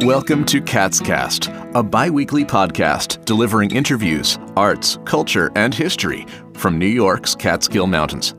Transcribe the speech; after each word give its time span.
Welcome 0.00 0.44
to 0.46 0.60
Catscast, 0.60 1.72
a 1.74 1.82
bi 1.82 2.10
weekly 2.10 2.44
podcast 2.44 3.24
delivering 3.24 3.70
interviews, 3.70 4.38
arts, 4.54 4.98
culture, 5.06 5.50
and 5.56 5.72
history 5.74 6.26
from 6.52 6.78
New 6.78 6.86
York's 6.86 7.34
Catskill 7.34 7.86
Mountains. 7.86 8.34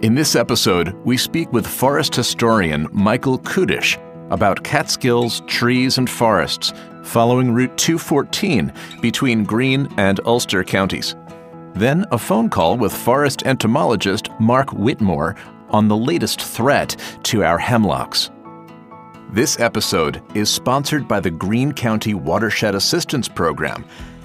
In 0.00 0.14
this 0.14 0.34
episode, 0.34 0.94
we 1.04 1.18
speak 1.18 1.52
with 1.52 1.66
forest 1.66 2.14
historian 2.14 2.88
Michael 2.90 3.38
Kudish 3.38 3.98
about 4.32 4.64
Catskills 4.64 5.42
trees 5.46 5.98
and 5.98 6.08
forests 6.08 6.72
following 7.02 7.52
Route 7.52 7.76
214 7.76 8.72
between 9.02 9.44
Greene 9.44 9.92
and 9.98 10.20
Ulster 10.24 10.64
counties. 10.64 11.16
Then 11.74 12.06
a 12.12 12.18
phone 12.18 12.48
call 12.48 12.78
with 12.78 12.94
forest 12.94 13.42
entomologist 13.44 14.30
Mark 14.40 14.72
Whitmore 14.72 15.36
on 15.68 15.88
the 15.88 15.96
latest 15.96 16.40
threat 16.40 16.96
to 17.24 17.44
our 17.44 17.58
hemlocks. 17.58 18.30
This 19.32 19.60
episode 19.60 20.20
is 20.34 20.50
sponsored 20.50 21.06
by 21.06 21.20
the 21.20 21.30
Greene 21.30 21.70
County 21.70 22.14
Watershed 22.14 22.74
Assistance 22.74 23.28
Program, 23.28 23.84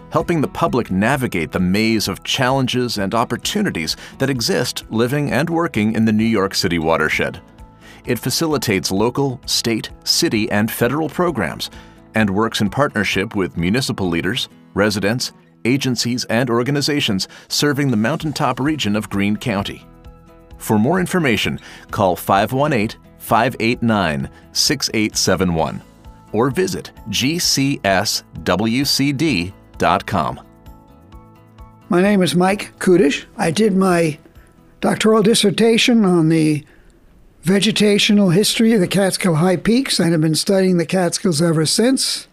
helping 0.10 0.42
the 0.42 0.48
public 0.48 0.90
navigate 0.90 1.52
the 1.52 1.60
maze 1.60 2.08
of 2.08 2.24
challenges 2.24 2.98
and 2.98 3.14
opportunities 3.14 3.96
that 4.18 4.32
exist 4.32 4.84
living 4.90 5.32
and 5.32 5.48
working 5.48 5.94
in 5.94 6.06
the 6.06 6.12
New 6.12 6.26
York 6.26 6.56
City 6.56 6.80
watershed. 6.80 7.40
It 8.06 8.18
facilitates 8.18 8.92
local, 8.92 9.40
state, 9.46 9.92
city, 10.06 10.50
and 10.50 10.72
federal 10.72 11.08
programs 11.08 11.70
and 12.16 12.28
works 12.28 12.62
in 12.62 12.72
partnership 12.72 13.36
with 13.36 13.58
municipal 13.58 14.10
leaders, 14.10 14.50
residents, 14.74 15.34
agencies, 15.66 16.26
and 16.26 16.50
organizations 16.50 17.28
serving 17.48 17.92
the 17.92 17.98
mountaintop 17.98 18.60
region 18.60 18.96
of 18.96 19.12
Greene 19.12 19.38
County. 19.38 19.86
For 20.58 20.80
more 20.80 21.00
information, 21.00 21.60
call 21.92 22.16
518 22.16 23.00
589 23.20 24.30
6871 24.54 25.82
or 26.32 26.50
visit 26.52 26.92
gcswcd.com. 27.10 28.22
My 31.88 32.02
name 32.02 32.22
is 32.24 32.36
Mike 32.36 32.78
Kudish. 32.80 33.26
I 33.38 33.52
did 33.52 33.76
my 33.76 34.18
doctoral 34.82 35.22
dissertation 35.24 36.04
on 36.04 36.30
the 36.30 36.66
vegetational 37.44 38.34
history 38.34 38.74
of 38.74 38.80
the 38.80 38.88
Catskill 38.88 39.36
High 39.36 39.58
Peaks 39.58 40.00
and 40.00 40.12
have 40.12 40.22
been 40.22 40.36
studying 40.36 40.78
the 40.78 40.86
Catskills 40.86 41.42
ever 41.42 41.66
since. 41.66 42.28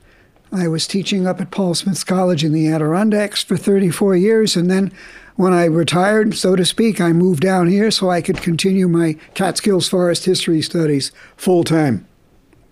I 0.51 0.69
was 0.69 0.87
teaching 0.87 1.27
up 1.27 1.41
at 1.41 1.51
Paul 1.51 1.75
Smith's 1.75 2.05
College 2.05 2.45
in 2.45 2.53
the 2.53 2.69
Adirondacks 2.69 3.43
for 3.43 3.57
34 3.57 4.17
years, 4.17 4.57
and 4.57 4.71
then 4.71 4.93
when 5.37 5.53
I 5.53 5.65
retired, 5.65 6.35
so 6.35 6.57
to 6.57 6.65
speak, 6.65 7.01
I 7.01 7.13
moved 7.13 7.43
down 7.43 7.69
here 7.69 7.91
so 7.91 8.11
I 8.11 8.21
could 8.21 8.39
continue 8.39 8.89
my 8.89 9.15
Catskills 9.35 9.89
forest 9.89 10.25
history 10.25 10.63
studies 10.63 11.13
full 11.37 11.65
time. 11.65 12.07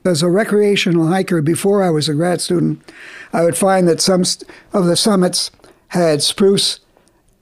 As 0.05 0.22
a 0.22 0.28
recreational 0.28 1.08
hiker 1.08 1.42
before 1.42 1.83
I 1.83 1.91
was 1.91 2.08
a 2.08 2.14
grad 2.14 2.41
student, 2.41 2.83
I 3.33 3.44
would 3.44 3.56
find 3.56 3.86
that 3.88 4.00
some 4.00 4.25
of 4.72 4.86
the 4.86 4.97
summits 4.97 5.50
had 5.88 6.22
spruce 6.22 6.81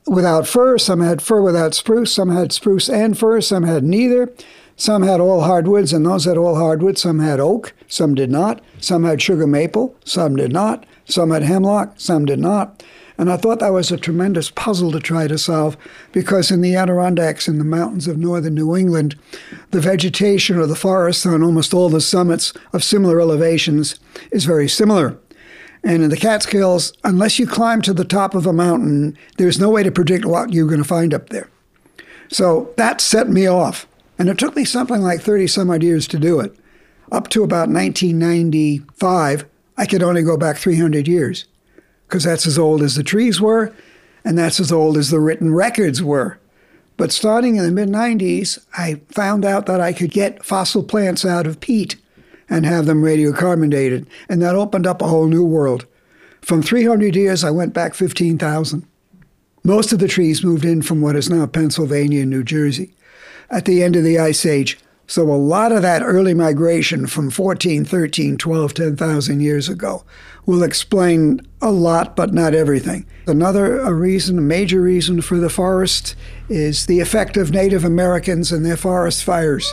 without 0.07 0.47
fir, 0.47 0.79
some 0.79 1.01
had 1.01 1.23
fir 1.23 1.41
without 1.41 1.75
spruce, 1.75 2.13
some 2.13 2.31
had 2.31 2.53
spruce 2.53 2.89
and 2.89 3.17
fir, 3.17 3.41
some 3.41 3.65
had 3.65 3.85
neither. 3.85 4.33
Some 4.79 5.03
had 5.03 5.19
all 5.19 5.41
hardwoods, 5.41 5.93
and 5.93 6.07
those 6.07 6.25
had 6.25 6.37
all 6.37 6.55
hardwoods. 6.55 7.03
Some 7.03 7.19
had 7.19 7.41
oak, 7.41 7.75
some 7.89 8.15
did 8.15 8.31
not. 8.31 8.63
Some 8.79 9.03
had 9.03 9.21
sugar 9.21 9.47
maple, 9.47 9.97
some 10.05 10.37
did 10.37 10.53
not. 10.53 10.87
Some 11.05 11.31
had 11.31 11.43
hemlock, 11.43 11.95
some 11.97 12.27
did 12.27 12.39
not. 12.39 12.85
And 13.19 13.33
I 13.33 13.37
thought 13.37 13.59
that 13.59 13.73
was 13.73 13.91
a 13.91 13.97
tremendous 13.97 14.49
puzzle 14.49 14.93
to 14.93 15.01
try 15.01 15.27
to 15.27 15.37
solve 15.37 15.77
because 16.13 16.53
in 16.53 16.61
the 16.61 16.77
Adirondacks 16.77 17.49
and 17.49 17.59
the 17.59 17.65
mountains 17.65 18.07
of 18.07 18.17
northern 18.17 18.55
New 18.55 18.77
England, 18.77 19.17
the 19.73 19.81
vegetation 19.81 20.57
or 20.57 20.67
the 20.67 20.77
forests 20.77 21.27
on 21.27 21.43
almost 21.43 21.75
all 21.75 21.89
the 21.89 22.01
summits 22.01 22.53
of 22.73 22.85
similar 22.85 23.21
elevations 23.21 23.99
is 24.31 24.45
very 24.45 24.69
similar. 24.69 25.19
And 25.83 26.05
in 26.05 26.11
the 26.11 26.17
Catskills, 26.17 26.93
unless 27.03 27.41
you 27.41 27.47
climb 27.47 27.83
to 27.83 27.93
the 27.93 28.05
top 28.05 28.37
of 28.37 28.47
a 28.47 28.53
mountain, 28.53 29.19
there's 29.37 29.59
no 29.59 29.69
way 29.69 29.83
to 29.83 29.91
predict 29.91 30.25
what 30.25 30.53
you're 30.53 30.67
going 30.67 30.83
to 30.83 30.85
find 30.85 31.13
up 31.13 31.31
there. 31.31 31.51
So 32.29 32.73
that 32.77 33.01
set 33.01 33.29
me 33.29 33.49
off. 33.49 33.89
And 34.17 34.29
it 34.29 34.39
took 34.39 34.55
me 34.55 34.65
something 34.65 35.01
like 35.01 35.21
30 35.21 35.49
some 35.49 35.71
odd 35.71 35.83
years 35.83 36.07
to 36.09 36.19
do 36.19 36.39
it. 36.41 36.55
Up 37.11 37.29
to 37.31 37.43
about 37.43 37.69
1995, 37.69 39.47
I 39.77 39.87
could 39.87 40.03
only 40.03 40.23
go 40.23 40.37
back 40.37 40.57
300 40.57 41.09
years 41.09 41.47
because 42.09 42.25
that's 42.25 42.47
as 42.47 42.59
old 42.59 42.83
as 42.83 42.95
the 42.95 43.03
trees 43.03 43.41
were, 43.41 43.73
and 44.25 44.39
that's 44.39 44.59
as 44.59 44.73
old 44.73 44.97
as 44.97 45.11
the 45.11 45.21
written 45.21 45.53
records 45.53 46.03
were. 46.03 46.39
But 46.97 47.13
starting 47.13 47.57
in 47.57 47.65
the 47.65 47.71
mid 47.71 47.91
90s, 47.91 48.59
I 48.77 49.01
found 49.11 49.45
out 49.45 49.67
that 49.67 49.81
I 49.81 49.93
could 49.93 50.11
get 50.11 50.45
fossil 50.45 50.83
plants 50.83 51.25
out 51.25 51.47
of 51.47 51.61
peat 51.61 51.97
and 52.49 52.65
have 52.65 52.87
them 52.87 53.03
radiocarbon 53.03 53.71
dated, 53.71 54.07
and 54.29 54.41
that 54.43 54.55
opened 54.55 54.87
up 54.87 55.03
a 55.03 55.07
whole 55.07 55.29
new 55.29 55.45
world. 55.45 55.87
From 56.41 56.63
300 56.63 57.15
years, 57.15 57.45
I 57.45 57.51
went 57.51 57.75
back 57.75 57.95
15,000. 57.95 58.87
Most 59.63 59.93
of 59.93 59.99
the 59.99 60.09
trees 60.09 60.43
moved 60.43 60.65
in 60.65 60.81
from 60.81 61.03
what 61.03 61.15
is 61.15 61.29
now 61.29 61.47
Pennsylvania 61.47 62.23
and 62.23 62.31
New 62.31 62.43
Jersey 62.43 62.95
at 63.51 63.67
the 63.67 63.83
end 63.83 63.97
of 63.97 64.05
the 64.05 64.19
Ice 64.19 64.47
Age. 64.47 64.79
So 65.07 65.23
a 65.25 65.37
lot 65.37 65.73
of 65.73 65.83
that 65.83 66.03
early 66.03 66.35
migration 66.35 67.07
from 67.07 67.31
14, 67.31 67.85
13, 67.85 68.39
12, 68.39 68.75
10,000 68.75 69.41
years 69.41 69.69
ago 69.69 70.05
will 70.49 70.63
explain 70.63 71.43
a 71.61 71.71
lot, 71.71 72.17
but 72.17 72.33
not 72.33 72.55
everything. 72.55 73.05
Another 73.27 73.81
a 73.81 73.93
reason, 73.93 74.39
a 74.39 74.41
major 74.41 74.81
reason 74.81 75.21
for 75.21 75.37
the 75.37 75.51
forest 75.51 76.17
is 76.49 76.87
the 76.87 77.01
effect 77.01 77.37
of 77.37 77.51
Native 77.51 77.85
Americans 77.85 78.51
and 78.51 78.65
their 78.65 78.79
forest 78.79 79.23
fires 79.25 79.71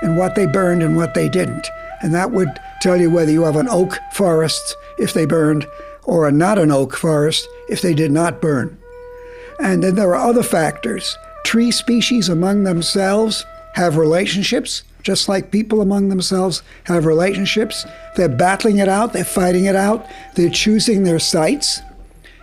and 0.00 0.16
what 0.16 0.34
they 0.34 0.46
burned 0.46 0.82
and 0.82 0.96
what 0.96 1.12
they 1.12 1.28
didn't. 1.28 1.68
And 2.00 2.14
that 2.14 2.30
would 2.30 2.48
tell 2.80 2.96
you 2.96 3.10
whether 3.10 3.30
you 3.30 3.42
have 3.42 3.56
an 3.56 3.68
oak 3.68 3.98
forest 4.14 4.74
if 4.96 5.12
they 5.12 5.26
burned 5.26 5.66
or 6.04 6.26
a 6.26 6.32
not 6.32 6.58
an 6.58 6.70
oak 6.70 6.96
forest 6.96 7.46
if 7.68 7.82
they 7.82 7.92
did 7.92 8.10
not 8.10 8.40
burn. 8.40 8.78
And 9.60 9.84
then 9.84 9.94
there 9.94 10.16
are 10.16 10.30
other 10.30 10.42
factors. 10.42 11.18
Tree 11.44 11.70
species 11.70 12.30
among 12.30 12.64
themselves 12.64 13.44
have 13.74 13.98
relationships, 13.98 14.84
just 15.04 15.28
like 15.28 15.52
people 15.52 15.80
among 15.80 16.08
themselves 16.08 16.62
have 16.84 17.04
relationships. 17.04 17.86
They're 18.16 18.28
battling 18.28 18.78
it 18.78 18.88
out, 18.88 19.12
they're 19.12 19.24
fighting 19.24 19.66
it 19.66 19.76
out, 19.76 20.06
they're 20.34 20.50
choosing 20.50 21.04
their 21.04 21.18
sites. 21.18 21.80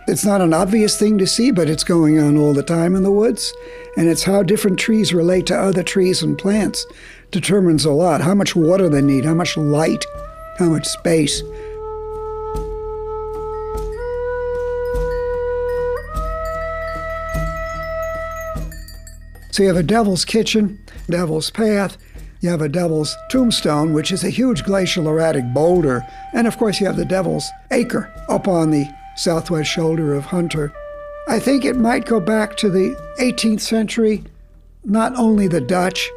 It's 0.08 0.24
not 0.24 0.40
an 0.40 0.54
obvious 0.54 0.98
thing 0.98 1.18
to 1.18 1.26
see, 1.26 1.50
but 1.50 1.68
it's 1.68 1.84
going 1.84 2.18
on 2.18 2.36
all 2.36 2.54
the 2.54 2.62
time 2.62 2.96
in 2.96 3.02
the 3.02 3.12
woods. 3.12 3.52
And 3.96 4.08
it's 4.08 4.22
how 4.22 4.42
different 4.42 4.78
trees 4.78 5.12
relate 5.12 5.46
to 5.46 5.58
other 5.58 5.82
trees 5.82 6.22
and 6.22 6.38
plants 6.38 6.86
determines 7.30 7.84
a 7.84 7.92
lot. 7.92 8.20
How 8.20 8.34
much 8.34 8.56
water 8.56 8.88
they 8.88 9.02
need, 9.02 9.24
how 9.24 9.34
much 9.34 9.56
light, 9.56 10.04
how 10.58 10.70
much 10.70 10.86
space. 10.86 11.42
So 19.50 19.62
you 19.62 19.68
have 19.68 19.76
a 19.76 19.82
devil's 19.82 20.24
kitchen, 20.24 20.80
devil's 21.10 21.50
path, 21.50 21.96
you 22.42 22.50
have 22.50 22.60
a 22.60 22.68
devil's 22.68 23.16
tombstone, 23.30 23.94
which 23.94 24.10
is 24.10 24.24
a 24.24 24.30
huge 24.30 24.64
glacial 24.64 25.08
erratic 25.08 25.44
boulder, 25.54 26.04
and 26.34 26.48
of 26.48 26.58
course 26.58 26.80
you 26.80 26.86
have 26.86 26.96
the 26.96 27.04
devil's 27.04 27.48
acre 27.70 28.12
up 28.28 28.48
on 28.48 28.70
the 28.70 28.86
southwest 29.16 29.70
shoulder 29.70 30.12
of 30.12 30.24
Hunter. 30.24 30.72
I 31.28 31.38
think 31.38 31.64
it 31.64 31.76
might 31.76 32.04
go 32.04 32.18
back 32.18 32.56
to 32.56 32.68
the 32.68 32.96
18th 33.20 33.60
century, 33.60 34.24
not 34.84 35.16
only 35.16 35.46
the 35.46 35.60
Dutch, 35.60 36.10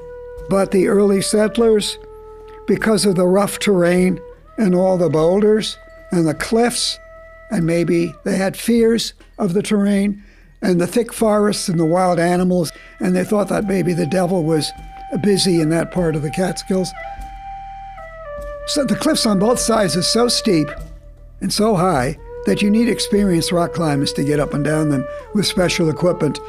but 0.50 0.72
the 0.72 0.88
early 0.88 1.22
settlers, 1.22 2.00
because 2.66 3.06
of 3.06 3.16
the 3.16 3.28
rough 3.28 3.60
terrain 3.60 4.20
and 4.58 4.74
all 4.74 4.98
the 4.98 5.10
boulders 5.10 5.78
and 6.12 6.28
the 6.28 6.34
cliffs, 6.34 6.98
and 7.52 7.68
maybe 7.68 8.16
they 8.24 8.36
had 8.36 8.58
fears 8.58 9.14
of 9.38 9.54
the 9.54 9.62
terrain 9.62 10.24
and 10.64 10.82
the 10.82 10.88
thick 10.88 11.14
forests 11.14 11.70
and 11.70 11.80
the 11.80 11.86
wild 11.86 12.18
animals, 12.18 12.72
and 13.00 13.16
they 13.16 13.24
thought 13.24 13.50
that 13.50 13.68
maybe 13.68 13.94
the 13.94 14.08
devil 14.08 14.44
was 14.44 14.72
busy 15.22 15.62
in 15.62 15.70
that 15.70 15.92
part 15.92 16.16
of 16.16 16.22
the 16.22 16.32
Catskills. 16.32 16.92
So 18.68 18.84
the 18.84 18.96
cliffs 18.96 19.26
on 19.26 19.40
both 19.40 19.60
sides 19.60 19.96
are 19.96 20.02
so 20.02 20.28
steep 20.28 20.68
and 21.42 21.54
so 21.54 21.76
high 21.76 22.18
that 22.46 22.62
you 22.62 22.70
need 22.70 22.90
experienced 22.90 23.52
rock 23.52 23.74
climbers 23.74 24.14
to 24.14 24.24
get 24.24 24.40
up 24.40 24.54
and 24.54 24.64
down 24.64 24.90
them 24.90 25.08
with 25.34 25.46
special 25.46 25.90
equipment. 25.90 26.40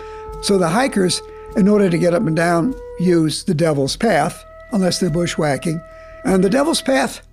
So 0.43 0.59
the 0.59 0.69
hikers, 0.69 1.21
in 1.57 1.69
order 1.69 1.91
to 1.91 1.99
get 1.99 2.15
up 2.15 2.27
and 2.27 2.37
down, 2.37 2.75
use 2.99 3.45
the 3.45 3.55
Devil's 3.55 3.97
Path, 3.97 4.45
unless 4.73 4.99
they're 4.99 5.11
bushwhacking. 5.11 5.83
And 6.25 6.43
the 6.43 6.51
Devil's 6.51 6.83
Path 6.83 7.27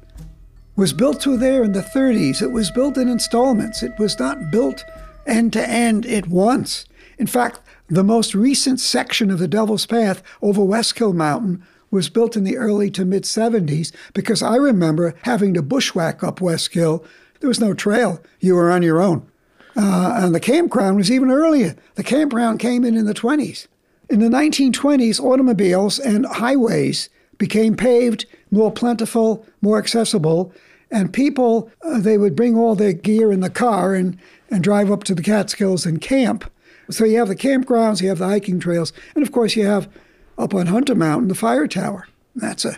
was 0.76 0.94
built 0.94 1.22
through 1.22 1.38
there 1.38 1.64
in 1.64 1.74
the 1.74 1.82
30s. 1.82 2.42
It 2.42 2.52
was 2.52 2.72
built 2.72 2.98
in 2.98 3.08
installments. 3.08 3.84
It 3.84 3.98
was 4.00 4.18
not 4.20 4.52
built 4.52 4.84
end 5.26 5.54
to 5.54 5.68
end 5.68 6.06
at 6.06 6.28
once. 6.28 6.86
In 7.18 7.28
fact, 7.28 7.60
the 7.88 8.04
most 8.04 8.34
recent 8.34 8.80
section 8.80 9.30
of 9.30 9.40
the 9.40 9.48
Devil's 9.48 9.86
Path 9.86 10.24
over 10.42 10.62
Westkill 10.62 11.14
Mountain 11.14 11.64
was 11.92 12.10
built 12.10 12.36
in 12.36 12.44
the 12.44 12.58
early 12.58 12.90
to 12.92 13.06
mid 13.06 13.24
70s 13.24 13.92
because 14.14 14.42
I 14.42 14.56
remember 14.56 15.16
having 15.24 15.54
to 15.54 15.62
bushwhack 15.62 16.24
up 16.24 16.40
Westkill. 16.40 17.06
There 17.40 17.48
was 17.48 17.60
no 17.60 17.74
trail, 17.74 18.22
you 18.40 18.56
were 18.56 18.72
on 18.72 18.82
your 18.82 19.02
own. 19.02 19.30
Uh, 19.76 20.14
and 20.18 20.36
the 20.36 20.40
campground 20.40 20.98
was 20.98 21.12
even 21.12 21.30
earlier. 21.30 21.76
The 21.96 22.04
campground 22.04 22.60
came 22.60 22.84
in 22.84 22.96
in 22.96 23.06
the 23.06 23.14
20s. 23.14 23.68
In 24.10 24.20
the 24.20 24.30
1920s, 24.30 25.20
automobiles 25.20 26.00
and 26.00 26.26
highways 26.26 27.10
became 27.38 27.76
paved, 27.76 28.26
more 28.52 28.72
plentiful, 28.72 29.46
more 29.62 29.78
accessible, 29.78 30.54
And 30.92 31.12
people, 31.12 31.72
uh, 31.82 32.00
they 32.00 32.20
would 32.20 32.36
bring 32.36 32.56
all 32.56 32.76
their 32.76 32.94
gear 32.94 33.32
in 33.32 33.40
the 33.40 33.50
car 33.50 33.96
and, 33.96 34.16
and 34.52 34.64
drive 34.64 34.92
up 34.92 35.04
to 35.06 35.16
the 35.16 35.24
Catskills 35.24 35.88
and 35.88 36.00
camp. 36.00 36.46
So 36.90 37.06
you 37.06 37.18
have 37.18 37.28
the 37.28 37.36
campgrounds, 37.36 38.02
you 38.02 38.10
have 38.10 38.20
the 38.20 38.28
hiking 38.28 38.60
trails, 38.60 38.94
and 39.16 39.24
of 39.24 39.32
course 39.32 39.56
you 39.56 39.66
have 39.66 39.90
up 40.38 40.54
on 40.54 40.68
Hunter 40.68 40.96
Mountain 40.96 41.28
the 41.28 41.36
fire 41.36 41.68
tower. 41.68 42.08
That's 42.36 42.66
a 42.66 42.78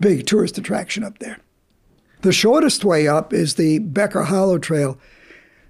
big 0.00 0.26
tourist 0.26 0.58
attraction 0.58 1.04
up 1.04 1.18
there. 1.18 1.38
The 2.22 2.32
shortest 2.32 2.84
way 2.84 3.06
up 3.06 3.32
is 3.32 3.54
the 3.54 3.78
Becker 3.78 4.24
Hollow 4.24 4.58
Trail. 4.58 4.98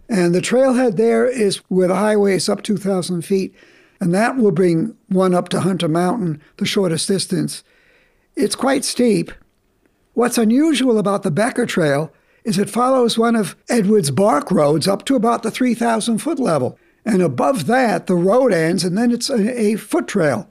And 0.08 0.34
the 0.34 0.40
trailhead 0.40 0.96
there 0.96 1.26
is 1.26 1.56
where 1.68 1.88
the 1.88 1.96
highway 1.96 2.36
is 2.36 2.48
up 2.48 2.62
2,000 2.62 3.22
feet, 3.22 3.54
and 4.00 4.14
that 4.14 4.36
will 4.36 4.52
bring 4.52 4.96
one 5.08 5.34
up 5.34 5.48
to 5.50 5.60
Hunter 5.60 5.88
Mountain, 5.88 6.40
the 6.58 6.66
shortest 6.66 7.08
distance. 7.08 7.64
It's 8.36 8.54
quite 8.54 8.84
steep. 8.84 9.32
What's 10.14 10.38
unusual 10.38 10.98
about 10.98 11.24
the 11.24 11.30
Becker 11.30 11.66
Trail 11.66 12.12
is 12.44 12.58
it 12.58 12.70
follows 12.70 13.18
one 13.18 13.34
of 13.34 13.56
Edwards' 13.68 14.12
bark 14.12 14.50
roads 14.50 14.86
up 14.86 15.04
to 15.06 15.16
about 15.16 15.42
the 15.42 15.50
3,000 15.50 16.18
foot 16.18 16.38
level. 16.38 16.78
And 17.06 17.22
above 17.22 17.66
that, 17.66 18.08
the 18.08 18.16
road 18.16 18.52
ends, 18.52 18.82
and 18.82 18.98
then 18.98 19.12
it's 19.12 19.30
a, 19.30 19.60
a 19.60 19.76
foot 19.76 20.08
trail. 20.08 20.50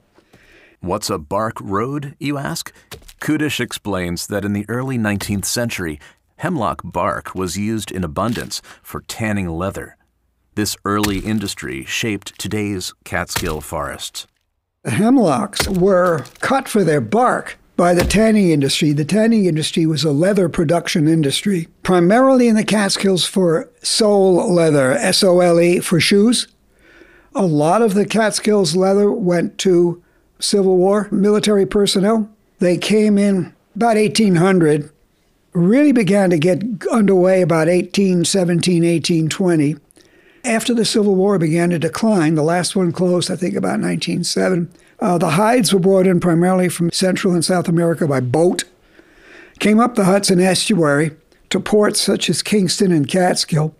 What's 0.80 1.10
a 1.10 1.18
bark 1.18 1.60
road, 1.60 2.16
you 2.18 2.38
ask? 2.38 2.72
Kudish 3.20 3.60
explains 3.60 4.26
that 4.28 4.44
in 4.44 4.54
the 4.54 4.64
early 4.66 4.96
19th 4.96 5.44
century, 5.44 6.00
hemlock 6.36 6.80
bark 6.82 7.34
was 7.34 7.58
used 7.58 7.92
in 7.92 8.02
abundance 8.02 8.62
for 8.82 9.02
tanning 9.02 9.50
leather. 9.50 9.98
This 10.54 10.78
early 10.86 11.18
industry 11.18 11.84
shaped 11.84 12.38
today's 12.38 12.94
Catskill 13.04 13.60
forests. 13.60 14.26
The 14.82 14.92
hemlocks 14.92 15.68
were 15.68 16.24
cut 16.40 16.68
for 16.68 16.82
their 16.82 17.02
bark 17.02 17.58
by 17.76 17.92
the 17.92 18.04
tanning 18.04 18.50
industry. 18.50 18.92
The 18.92 19.04
tanning 19.04 19.44
industry 19.44 19.86
was 19.86 20.02
a 20.02 20.10
leather 20.10 20.48
production 20.48 21.06
industry, 21.06 21.68
primarily 21.82 22.48
in 22.48 22.56
the 22.56 22.64
Catskills 22.64 23.26
for 23.26 23.68
sole 23.82 24.52
leather, 24.52 24.92
S 24.92 25.22
O 25.22 25.40
L 25.40 25.60
E, 25.60 25.80
for 25.80 26.00
shoes. 26.00 26.48
A 27.34 27.44
lot 27.44 27.82
of 27.82 27.94
the 27.94 28.06
Catskills 28.06 28.74
leather 28.74 29.10
went 29.12 29.58
to 29.58 30.02
Civil 30.40 30.76
War 30.78 31.08
military 31.10 31.66
personnel. 31.66 32.30
They 32.58 32.78
came 32.78 33.18
in 33.18 33.54
about 33.74 33.96
1800, 33.96 34.90
really 35.52 35.92
began 35.92 36.30
to 36.30 36.38
get 36.38 36.62
underway 36.90 37.42
about 37.42 37.68
1817, 37.68 38.82
1820. 38.82 39.76
After 40.44 40.72
the 40.72 40.84
Civil 40.84 41.14
War 41.14 41.38
began 41.38 41.70
to 41.70 41.78
decline, 41.78 42.36
the 42.36 42.42
last 42.42 42.74
one 42.74 42.92
closed, 42.92 43.30
I 43.30 43.36
think, 43.36 43.54
about 43.54 43.80
1907. 43.80 44.70
Uh, 44.98 45.18
the 45.18 45.30
hides 45.30 45.72
were 45.72 45.80
brought 45.80 46.06
in 46.06 46.20
primarily 46.20 46.68
from 46.68 46.90
Central 46.90 47.34
and 47.34 47.44
South 47.44 47.68
America 47.68 48.06
by 48.06 48.20
boat, 48.20 48.64
came 49.58 49.78
up 49.78 49.94
the 49.94 50.04
Hudson 50.04 50.40
estuary 50.40 51.12
to 51.50 51.60
ports 51.60 52.00
such 52.00 52.28
as 52.30 52.42
Kingston 52.42 52.92
and 52.92 53.08
Catskill, 53.08 53.74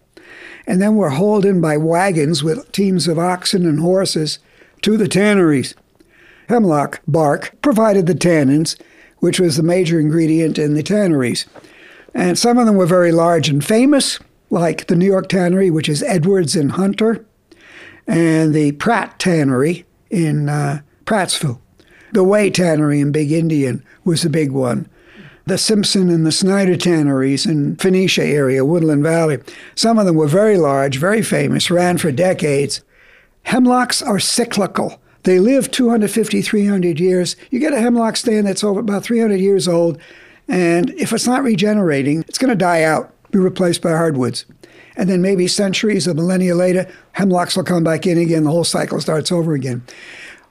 and 0.67 0.81
then 0.81 0.97
were 0.97 1.11
hauled 1.11 1.45
in 1.45 1.61
by 1.61 1.77
wagons 1.77 2.43
with 2.43 2.71
teams 2.73 3.09
of 3.09 3.19
oxen 3.19 3.67
and 3.67 3.81
horses 3.81 4.39
to 4.83 4.97
the 4.97 5.09
tanneries. 5.09 5.75
Hemlock 6.49 7.01
bark 7.07 7.55
provided 7.63 8.07
the 8.07 8.15
tannins, 8.15 8.79
which 9.19 9.41
was 9.41 9.57
the 9.57 9.63
major 9.63 9.99
ingredient 9.99 10.59
in 10.59 10.75
the 10.75 10.83
tanneries. 10.83 11.47
And 12.15 12.39
some 12.39 12.59
of 12.59 12.67
them 12.67 12.77
were 12.77 12.87
very 12.87 13.13
large 13.13 13.49
and 13.49 13.65
famous, 13.65 14.19
like 14.51 14.87
the 14.87 14.97
New 14.97 15.07
York 15.07 15.29
Tannery, 15.29 15.71
which 15.71 15.89
is 15.89 16.03
Edwards 16.05 16.55
and 16.55 16.73
Hunter, 16.73 17.25
and 18.07 18.55
the 18.55 18.73
Pratt 18.73 19.19
Tannery 19.19 19.85
in 20.11 20.49
uh, 20.49 20.81
Prattsville. 21.07 21.59
The 22.13 22.25
Way 22.25 22.51
Tannery 22.51 23.01
in 23.01 23.13
Big 23.13 23.33
Indian 23.33 23.85
was 24.05 24.25
a 24.25 24.31
big 24.31 24.51
one. 24.51 24.89
The 25.47 25.59
Simpson 25.59 26.11
and 26.11 26.27
the 26.27 26.33
Snyder 26.33 26.77
tanneries 26.77 27.47
in 27.47 27.77
Phoenicia 27.77 28.25
area, 28.25 28.65
Woodland 28.65 29.05
Valley. 29.05 29.39
Some 29.77 29.97
of 29.97 30.05
them 30.05 30.17
were 30.17 30.27
very 30.27 30.59
large, 30.59 30.99
very 30.99 31.23
famous, 31.23 31.71
ran 31.71 31.99
for 31.99 32.11
decades. 32.11 32.83
Hemlocks 33.45 34.03
are 34.03 34.19
cyclical. 34.19 35.01
They 35.23 35.39
live 35.39 35.71
250, 35.71 36.43
300 36.43 36.99
years. 36.99 37.37
You 37.51 37.61
get 37.61 37.73
a 37.73 37.81
hemlock 37.81 38.17
stand 38.17 38.49
that's 38.49 38.65
over 38.65 38.81
about 38.81 39.05
300 39.05 39.37
years 39.37 39.69
old, 39.69 40.01
and 40.49 40.91
if 40.91 41.13
it's 41.13 41.27
not 41.27 41.45
regenerating, 41.45 42.25
it's 42.29 42.39
going 42.39 42.51
to 42.51 42.57
die 42.57 42.83
out, 42.83 43.13
be 43.31 43.39
replaced 43.39 43.83
by 43.83 43.91
hardwoods. 43.91 44.47
And 44.97 45.09
then 45.09 45.23
maybe 45.23 45.47
centuries 45.47 46.09
or 46.09 46.15
millennia 46.15 46.55
later, 46.55 46.91
hemlocks 47.13 47.57
will 47.57 47.65
come 47.65 47.85
back 47.85 48.07
in 48.07 48.19
again. 48.19 48.45
The 48.45 48.51
whole 48.51 48.65
cycle 48.65 49.01
starts 49.01 49.31
over 49.31 49.55
again. 49.55 49.85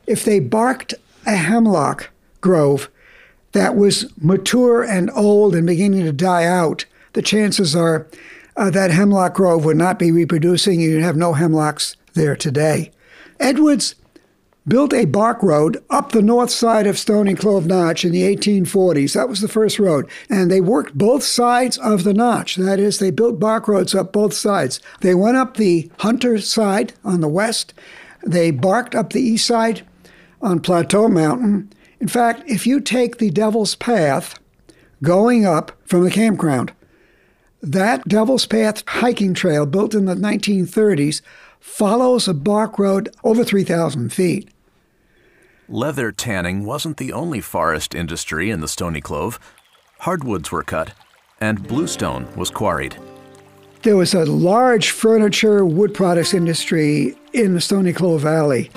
If 0.07 0.23
they 0.23 0.39
barked 0.39 0.93
a 1.25 1.35
hemlock 1.35 2.09
grove 2.41 2.89
that 3.53 3.75
was 3.75 4.11
mature 4.21 4.83
and 4.83 5.09
old 5.11 5.55
and 5.55 5.65
beginning 5.65 6.03
to 6.03 6.11
die 6.11 6.45
out, 6.45 6.85
the 7.13 7.21
chances 7.21 7.75
are 7.75 8.07
uh, 8.57 8.69
that 8.69 8.91
hemlock 8.91 9.33
grove 9.33 9.65
would 9.65 9.77
not 9.77 9.97
be 9.97 10.11
reproducing. 10.11 10.81
And 10.81 10.91
you'd 10.91 11.01
have 11.01 11.17
no 11.17 11.33
hemlocks 11.33 11.95
there 12.13 12.35
today. 12.35 12.91
Edwards 13.39 13.95
built 14.67 14.93
a 14.93 15.05
bark 15.05 15.41
road 15.43 15.83
up 15.89 16.11
the 16.11 16.21
north 16.21 16.49
side 16.49 16.87
of 16.87 16.97
Stony 16.97 17.35
Clove 17.35 17.67
Notch 17.67 18.03
in 18.03 18.11
the 18.11 18.23
1840s. 18.23 19.13
That 19.13 19.29
was 19.29 19.41
the 19.41 19.47
first 19.47 19.79
road. 19.79 20.09
And 20.29 20.49
they 20.49 20.61
worked 20.61 20.97
both 20.97 21.23
sides 21.23 21.77
of 21.77 22.03
the 22.03 22.13
notch. 22.13 22.55
That 22.55 22.79
is, 22.79 22.97
they 22.97 23.11
built 23.11 23.39
bark 23.39 23.67
roads 23.67 23.93
up 23.93 24.11
both 24.11 24.33
sides. 24.33 24.79
They 25.01 25.13
went 25.13 25.37
up 25.37 25.57
the 25.57 25.91
Hunter 25.99 26.39
side 26.39 26.93
on 27.03 27.21
the 27.21 27.27
west, 27.27 27.73
they 28.25 28.49
barked 28.49 28.95
up 28.95 29.13
the 29.13 29.21
east 29.21 29.45
side 29.45 29.85
on 30.45 30.59
Plateau 30.59 31.09
Mountain. 31.09 31.73
In 31.99 32.07
fact, 32.07 32.43
if 32.45 32.67
you 32.67 32.79
take 32.79 33.17
the 33.17 33.31
Devil's 33.31 33.75
Path 33.75 34.39
going 35.01 35.45
up 35.45 35.71
from 35.85 36.03
the 36.03 36.11
campground, 36.11 36.71
that 37.61 38.07
Devil's 38.07 38.45
Path 38.45 38.83
hiking 38.87 39.33
trail 39.33 39.65
built 39.65 39.95
in 39.95 40.05
the 40.05 40.13
1930s 40.13 41.21
follows 41.59 42.27
a 42.27 42.33
bark 42.33 42.77
road 42.77 43.09
over 43.23 43.43
3,000 43.43 44.13
feet. 44.13 44.49
Leather 45.67 46.11
tanning 46.11 46.63
wasn't 46.63 46.97
the 46.97 47.11
only 47.11 47.41
forest 47.41 47.95
industry 47.95 48.51
in 48.51 48.61
the 48.61 48.67
Stony 48.67 49.01
Clove. 49.01 49.39
Hardwoods 49.99 50.51
were 50.51 50.61
cut, 50.61 50.91
and 51.41 51.67
bluestone 51.67 52.27
was 52.35 52.51
quarried. 52.51 52.95
There 53.81 53.97
was 53.97 54.13
a 54.13 54.25
large 54.25 54.91
furniture 54.91 55.65
wood 55.65 55.95
products 55.95 56.35
industry 56.35 57.17
in 57.33 57.55
the 57.55 57.61
Stony 57.61 57.93
Clove 57.93 58.21
Valley 58.21 58.69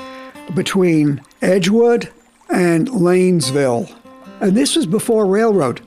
between 0.55 1.21
Edgewood 1.43 2.11
and 2.51 2.89
Lanesville. 2.89 3.95
And 4.41 4.57
this 4.57 4.77
was 4.77 4.87
before 4.87 5.27
railroad. 5.27 5.81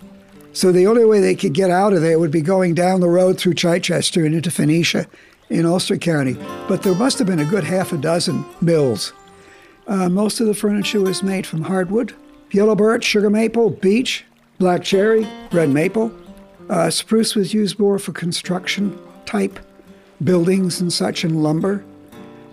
So 0.54 0.72
the 0.72 0.88
only 0.88 1.06
way 1.06 1.22
they 1.22 1.36
could 1.36 1.53
get 1.53 1.70
out 1.70 1.94
of 1.94 2.01
there 2.01 2.20
would 2.20 2.32
be 2.32 2.41
going 2.41 2.74
down 2.74 3.00
the 3.00 3.10
road 3.10 3.39
through 3.39 3.53
Chichester 3.53 4.25
and 4.25 4.36
into 4.36 4.51
Phoenicia 4.51 5.08
in 5.50 5.65
Ulster 5.65 5.98
County. 5.98 6.38
But 6.68 6.84
there 6.84 6.96
must 6.96 7.18
have 7.20 7.27
been 7.27 7.39
a 7.39 7.46
good 7.46 7.63
half 7.63 7.94
a 7.94 7.98
dozen 7.98 8.46
mills. 8.60 9.13
Uh, 9.88 10.10
most 10.10 10.39
of 10.39 10.48
the 10.48 10.53
furniture 10.53 11.01
was 11.01 11.24
made 11.24 11.46
from 11.46 11.63
hardwood 11.63 12.13
yellow 12.51 12.75
birch, 12.75 13.06
sugar 13.06 13.30
maple, 13.30 13.70
beech, 13.70 14.25
black 14.60 14.84
cherry, 14.84 15.25
red 15.51 15.70
maple. 15.70 16.12
Uh, 16.70 16.89
spruce 16.89 17.34
was 17.34 17.53
used 17.53 17.80
more 17.80 17.98
for 17.98 18.12
construction 18.12 18.98
type 19.25 19.60
buildings 20.24 20.82
and 20.82 20.91
such, 20.91 21.24
and 21.24 21.41
lumber. 21.41 21.84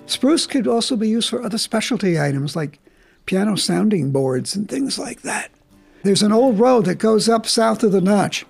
Spruce 0.08 0.46
could 0.46 0.66
also 0.66 0.96
be 0.96 1.08
used 1.08 1.28
for 1.28 1.42
other 1.42 1.58
specialty 1.58 2.18
items 2.18 2.56
like 2.56 2.78
piano 3.26 3.56
sounding 3.56 4.10
boards 4.10 4.56
and 4.56 4.66
things 4.66 4.98
like 4.98 5.20
that. 5.20 5.50
There's 6.02 6.22
an 6.22 6.32
old 6.32 6.58
road 6.58 6.86
that 6.86 6.94
goes 6.94 7.28
up 7.28 7.46
south 7.46 7.82
of 7.82 7.92
the 7.92 8.00
notch 8.00 8.46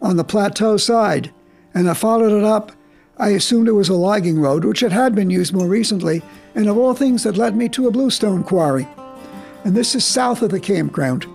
on 0.00 0.16
the 0.16 0.24
plateau 0.24 0.78
side, 0.78 1.30
and 1.74 1.90
I 1.90 1.94
followed 1.94 2.32
it 2.32 2.42
up. 2.42 2.72
I 3.18 3.30
assumed 3.30 3.68
it 3.68 3.72
was 3.72 3.90
a 3.90 3.94
logging 3.94 4.40
road, 4.40 4.64
which 4.64 4.82
it 4.82 4.92
had 4.92 5.14
been 5.14 5.28
used 5.28 5.52
more 5.52 5.68
recently, 5.68 6.22
and 6.54 6.68
of 6.68 6.78
all 6.78 6.94
things, 6.94 7.26
it 7.26 7.36
led 7.36 7.54
me 7.54 7.68
to 7.70 7.86
a 7.86 7.90
bluestone 7.90 8.42
quarry. 8.42 8.88
And 9.64 9.76
this 9.76 9.94
is 9.94 10.06
south 10.06 10.40
of 10.40 10.50
the 10.50 10.60
campground 10.60 11.26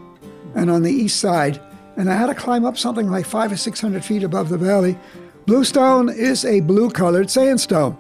and 0.56 0.72
on 0.72 0.82
the 0.82 0.92
east 0.92 1.20
side. 1.20 1.62
And 1.96 2.10
I 2.10 2.16
had 2.16 2.28
to 2.28 2.36
climb 2.36 2.66
up 2.66 2.78
something 2.78 3.12
like 3.12 3.26
five 3.26 3.52
or 3.52 3.58
six 3.58 3.80
hundred 3.80 4.04
feet 4.04 4.24
above 4.24 4.50
the 4.50 4.58
valley. 4.58 4.98
Bluestone 5.46 6.10
is 6.10 6.44
a 6.44 6.62
blue 6.62 6.90
colored 6.90 7.30
sandstone 7.30 7.98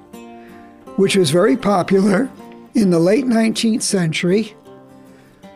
which 0.96 1.16
was 1.16 1.32
very 1.32 1.58
popular 1.58 2.30
in 2.76 2.90
the 2.90 3.00
late 3.00 3.26
19th 3.26 3.82
century 3.82 4.56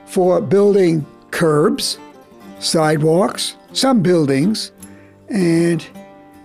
for 0.05 0.41
building 0.41 1.05
curbs, 1.31 1.99
sidewalks, 2.59 3.55
some 3.73 4.01
buildings, 4.01 4.71
and 5.29 5.85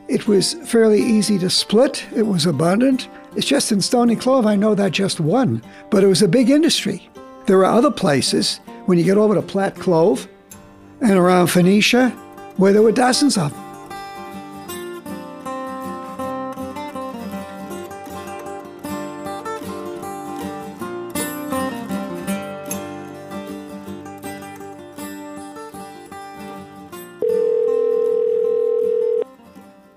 it 0.09 0.27
was 0.27 0.55
fairly 0.65 1.01
easy 1.01 1.39
to 1.39 1.49
split. 1.49 2.05
It 2.15 2.27
was 2.27 2.47
abundant. 2.47 3.09
It's 3.37 3.47
just 3.47 3.73
in 3.73 3.81
Stony 3.81 4.17
Clove, 4.17 4.47
I 4.47 4.57
know 4.57 4.75
that 4.75 4.93
just 4.93 5.21
one, 5.21 5.63
but 5.91 6.05
it 6.05 6.09
was 6.09 6.23
a 6.23 6.29
big 6.29 6.51
industry. 6.51 7.09
There 7.47 7.59
are 7.61 7.65
other 7.65 7.91
places, 7.91 8.61
when 8.87 8.99
you 8.99 9.05
get 9.05 9.17
over 9.17 9.35
to 9.35 9.43
Platte 9.43 9.77
Clove 9.77 10.29
and 11.01 11.13
around 11.13 11.47
Phoenicia, 11.47 12.11
where 12.57 12.73
there 12.73 12.83
were 12.83 12.93
dozens 12.93 13.39
of 13.39 13.53
them. 13.53 13.72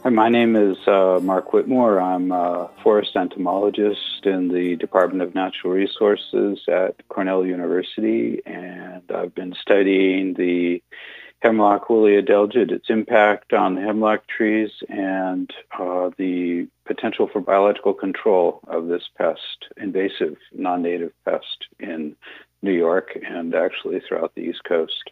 Hi, 0.06 0.12
my 0.12 0.30
name 0.30 0.56
is 0.56 0.78
uh, 0.88 1.20
Mark 1.24 1.52
Whitmore. 1.52 2.00
I'm 2.00 2.32
a 2.32 2.70
forest 2.84 3.16
entomologist 3.16 4.24
in 4.24 4.50
the 4.50 4.76
Department 4.76 5.24
of 5.24 5.34
Natural 5.34 5.74
Resources 5.74 6.60
at 6.68 6.96
Cornell 7.08 7.44
University, 7.44 8.40
and 8.46 9.02
I've 9.12 9.34
been 9.34 9.56
studying 9.60 10.36
the 10.36 10.84
hemlock 11.40 11.90
woolly 11.90 12.22
adelgid, 12.22 12.72
its 12.72 12.92
impact 12.92 13.52
on 13.52 13.78
hemlock 13.78 14.28
trees, 14.28 14.70
and 14.90 15.50
uh, 15.80 16.12
the 16.20 16.68
potential 16.86 17.28
for 17.28 17.42
biological 17.42 17.96
control 17.96 18.60
of 18.68 18.86
this 18.86 19.10
pest, 19.18 19.66
invasive 19.76 20.38
non-native 20.54 21.14
pest 21.28 21.66
in 21.80 22.16
New 22.62 22.74
York 22.74 23.18
and 23.28 23.56
actually 23.56 24.00
throughout 24.08 24.36
the 24.36 24.42
East 24.42 24.66
Coast. 24.66 25.10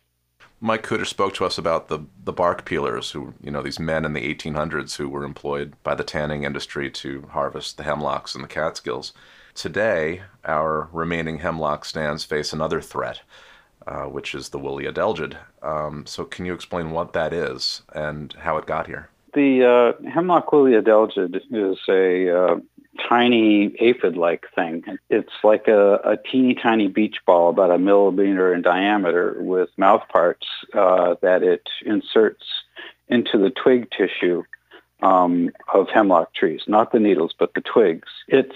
Mike 0.64 0.88
Kudish 0.88 1.08
spoke 1.08 1.34
to 1.34 1.44
us 1.44 1.58
about 1.58 1.90
the, 1.90 2.00
the 2.24 2.32
bark 2.32 2.64
peelers, 2.64 3.12
who, 3.12 3.34
you 3.44 3.52
know, 3.52 3.62
these 3.62 3.82
men 3.82 4.06
in 4.06 4.14
the 4.14 4.34
1800s 4.34 4.96
who 4.96 5.10
were 5.10 5.26
employed 5.26 5.74
by 5.84 5.94
the 5.94 6.06
tanning 6.06 6.46
industry 6.46 6.90
to 6.90 7.28
harvest 7.32 7.76
the 7.76 7.84
hemlocks 7.84 8.34
and 8.34 8.46
the 8.46 8.48
Catskills. 8.48 9.12
Today, 9.56 10.22
our 10.46 10.88
remaining 10.94 11.40
hemlock 11.40 11.84
stands 11.84 12.24
face 12.24 12.54
another 12.54 12.80
threat, 12.80 13.20
uh, 13.86 14.04
which 14.04 14.34
is 14.34 14.50
the 14.50 14.58
woolly 14.58 14.86
adelgid. 14.86 15.36
Um, 15.62 16.06
so, 16.06 16.24
can 16.24 16.46
you 16.46 16.54
explain 16.54 16.92
what 16.92 17.12
that 17.12 17.34
is 17.34 17.82
and 17.94 18.32
how 18.32 18.56
it 18.56 18.66
got 18.66 18.88
here? 18.88 19.10
The 19.34 19.96
uh, 20.00 20.10
hemlock 20.10 20.54
woolly 20.54 20.82
adelgid 20.82 21.36
is 21.36 21.78
a 21.90 22.30
uh, 22.30 22.56
tiny 23.08 23.76
aphid-like 23.80 24.46
thing. 24.56 24.84
It's 25.10 25.34
like 25.44 25.68
a, 25.68 25.96
a, 26.04 26.18
teeny 26.18 26.56
tiny 26.56 26.88
beach 26.88 27.18
ball, 27.26 27.50
about 27.50 27.72
a 27.72 27.78
millimeter 27.78 28.54
in 28.54 28.62
diameter, 28.62 29.36
with 29.40 29.70
mouth 29.78 30.04
parts 30.10 30.46
uh, 30.74 31.16
that 31.22 31.44
it 31.44 31.68
inserts 31.86 32.44
into 33.08 33.38
the 33.38 33.50
twig 33.50 33.90
tissue 33.92 34.44
um, 35.02 35.52
of 35.74 35.90
hemlock 35.90 36.34
trees, 36.34 36.62
not 36.68 36.92
the 36.92 37.00
needles, 37.00 37.34
but 37.38 37.54
the 37.54 37.62
twigs. 37.62 38.10
It's 38.28 38.56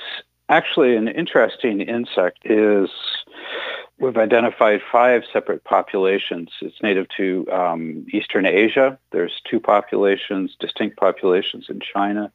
actually 0.50 0.96
an 0.96 1.08
interesting 1.08 1.82
insect. 1.82 2.40
Is 2.46 2.90
We've 4.00 4.18
identified 4.18 4.82
five 4.92 5.24
separate 5.34 5.64
populations. 5.64 6.50
It's 6.62 6.84
native 6.84 7.08
to 7.18 7.48
um, 7.52 8.06
Eastern 8.14 8.46
Asia. 8.46 9.00
There's 9.12 9.42
two 9.50 9.60
populations, 9.60 10.56
distinct 10.60 10.98
populations 10.98 11.66
in 11.68 11.80
China, 11.80 12.32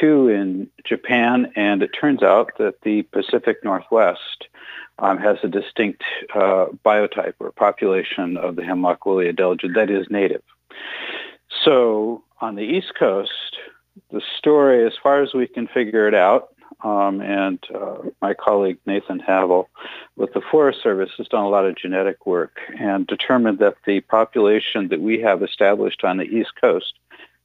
two 0.00 0.28
in 0.28 0.70
Japan, 0.84 1.52
and 1.56 1.82
it 1.82 1.88
turns 1.88 2.22
out 2.22 2.52
that 2.58 2.80
the 2.82 3.02
Pacific 3.02 3.62
Northwest 3.62 4.48
um, 4.98 5.18
has 5.18 5.36
a 5.42 5.48
distinct 5.48 6.02
uh, 6.34 6.66
biotype 6.84 7.34
or 7.38 7.52
population 7.52 8.38
of 8.38 8.56
the 8.56 8.64
hemlock 8.64 9.04
woolly 9.04 9.30
adelgid 9.30 9.74
that 9.74 9.90
is 9.90 10.06
native. 10.08 10.42
So 11.64 12.24
on 12.40 12.54
the 12.54 12.62
East 12.62 12.92
Coast, 12.98 13.58
the 14.10 14.22
story, 14.38 14.86
as 14.86 14.94
far 15.02 15.22
as 15.22 15.34
we 15.34 15.46
can 15.46 15.66
figure 15.66 16.08
it 16.08 16.14
out, 16.14 16.53
um, 16.84 17.22
and 17.22 17.58
uh, 17.74 17.96
my 18.20 18.34
colleague 18.34 18.78
Nathan 18.86 19.18
Havill 19.18 19.66
with 20.16 20.32
the 20.34 20.42
Forest 20.50 20.82
Service 20.82 21.10
has 21.16 21.26
done 21.28 21.44
a 21.44 21.48
lot 21.48 21.64
of 21.64 21.76
genetic 21.76 22.26
work 22.26 22.58
and 22.78 23.06
determined 23.06 23.58
that 23.58 23.76
the 23.86 24.00
population 24.02 24.88
that 24.88 25.00
we 25.00 25.20
have 25.22 25.42
established 25.42 26.04
on 26.04 26.18
the 26.18 26.24
East 26.24 26.52
Coast 26.60 26.92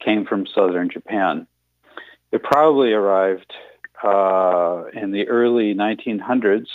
came 0.04 0.26
from 0.26 0.46
southern 0.46 0.90
Japan. 0.90 1.48
It 2.32 2.44
probably 2.44 2.92
arrived 2.92 3.54
uh, 4.04 4.84
in 4.94 5.12
the 5.12 5.28
early 5.28 5.74
1900s 5.74 6.68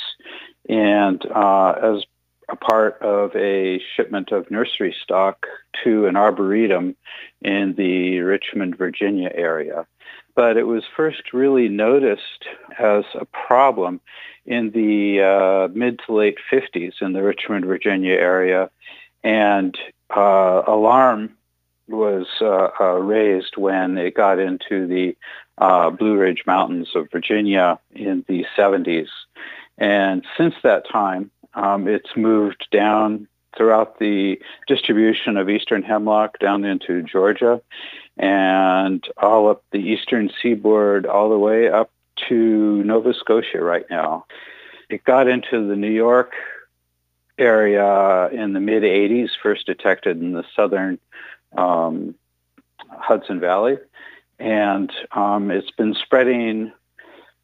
and 0.69 1.25
uh, 1.31 1.75
as 1.83 2.05
a 2.49 2.57
part 2.57 3.01
of 3.01 3.35
a 3.37 3.81
shipment 3.95 4.33
of 4.33 4.51
nursery 4.51 4.95
stock 5.03 5.47
to 5.83 6.07
an 6.07 6.17
arboretum 6.17 6.97
in 7.41 7.75
the 7.77 8.21
Richmond, 8.21 8.77
Virginia 8.77 9.31
area 9.35 9.87
but 10.35 10.57
it 10.57 10.67
was 10.67 10.83
first 10.97 11.33
really 11.33 11.69
noticed 11.69 12.45
as 12.79 13.05
a 13.15 13.25
problem 13.25 14.01
in 14.47 14.71
the 14.71 15.21
uh, 15.23 15.69
mid 15.73 16.01
to 16.07 16.15
late 16.15 16.39
50s 16.53 16.95
in 17.01 17.13
the 17.13 17.23
Richmond, 17.23 17.65
Virginia 17.65 18.15
area, 18.15 18.71
and 19.23 19.77
uh, 20.15 20.63
alarm 20.67 21.37
was 21.87 22.27
uh, 22.41 22.69
uh 22.81 22.95
raised 22.95 23.57
when 23.59 23.99
it 23.99 24.15
got 24.15 24.39
into 24.39 24.87
the 24.87 25.15
uh, 25.59 25.91
Blue 25.91 26.17
Ridge 26.17 26.43
Mountains 26.47 26.89
of 26.95 27.11
Virginia 27.13 27.79
in 27.95 28.25
the 28.27 28.47
70s. 28.57 29.09
And 29.77 30.25
since 30.37 30.55
that 30.63 30.89
time, 30.91 31.31
um, 31.55 31.87
it's 31.87 32.17
moved 32.17 32.67
down 32.71 33.29
throughout 33.57 33.99
the 33.99 34.41
distribution 34.67 35.37
of 35.37 35.49
eastern 35.49 35.83
hemlock 35.83 36.39
down 36.39 36.65
into 36.65 37.03
Georgia 37.03 37.61
and 38.17 39.05
all 39.17 39.49
up 39.49 39.65
the 39.71 39.79
eastern 39.79 40.31
seaboard 40.41 41.07
all 41.07 41.31
the 41.31 41.39
way 41.39 41.69
up 41.69 41.91
to 42.29 42.83
Nova 42.85 43.13
Scotia 43.15 43.63
right 43.63 43.85
now. 43.91 44.27
It 44.89 45.05
got 45.05 45.29
into 45.29 45.67
the 45.67 45.77
New 45.77 45.91
York 45.91 46.33
area 47.39 48.29
in 48.29 48.53
the 48.53 48.61
mid 48.61 48.83
80s, 48.83 49.31
first 49.43 49.67
detected 49.67 50.21
in 50.21 50.33
the 50.33 50.45
southern 50.55 50.99
um, 51.57 52.15
Hudson 52.89 53.41
Valley. 53.41 53.79
And 54.39 54.93
um, 55.13 55.51
it's 55.51 55.71
been 55.73 55.95
spreading 55.95 56.73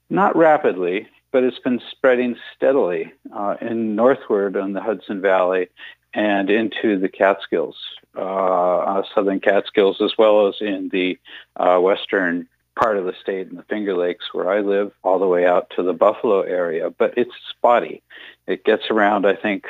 not 0.08 0.36
rapidly, 0.36 1.08
but 1.32 1.44
it's 1.44 1.58
been 1.60 1.80
spreading 1.90 2.36
steadily 2.54 3.12
uh, 3.34 3.56
in 3.60 3.94
northward 3.94 4.56
on 4.56 4.72
the 4.72 4.80
Hudson 4.80 5.20
Valley 5.20 5.68
and 6.14 6.50
into 6.50 6.98
the 6.98 7.08
Catskills, 7.08 7.76
uh, 8.16 8.20
uh, 8.20 9.02
southern 9.14 9.40
Catskills, 9.40 10.00
as 10.00 10.12
well 10.18 10.48
as 10.48 10.56
in 10.60 10.88
the 10.90 11.18
uh, 11.56 11.78
western 11.78 12.48
part 12.76 12.96
of 12.96 13.04
the 13.04 13.14
state 13.20 13.48
in 13.48 13.56
the 13.56 13.62
Finger 13.64 13.96
Lakes 13.96 14.26
where 14.32 14.50
I 14.50 14.60
live, 14.60 14.92
all 15.02 15.18
the 15.18 15.26
way 15.26 15.46
out 15.46 15.70
to 15.76 15.82
the 15.82 15.92
Buffalo 15.92 16.40
area. 16.40 16.90
But 16.90 17.14
it's 17.16 17.34
spotty. 17.50 18.02
It 18.46 18.64
gets 18.64 18.90
around, 18.90 19.26
I 19.26 19.34
think, 19.34 19.66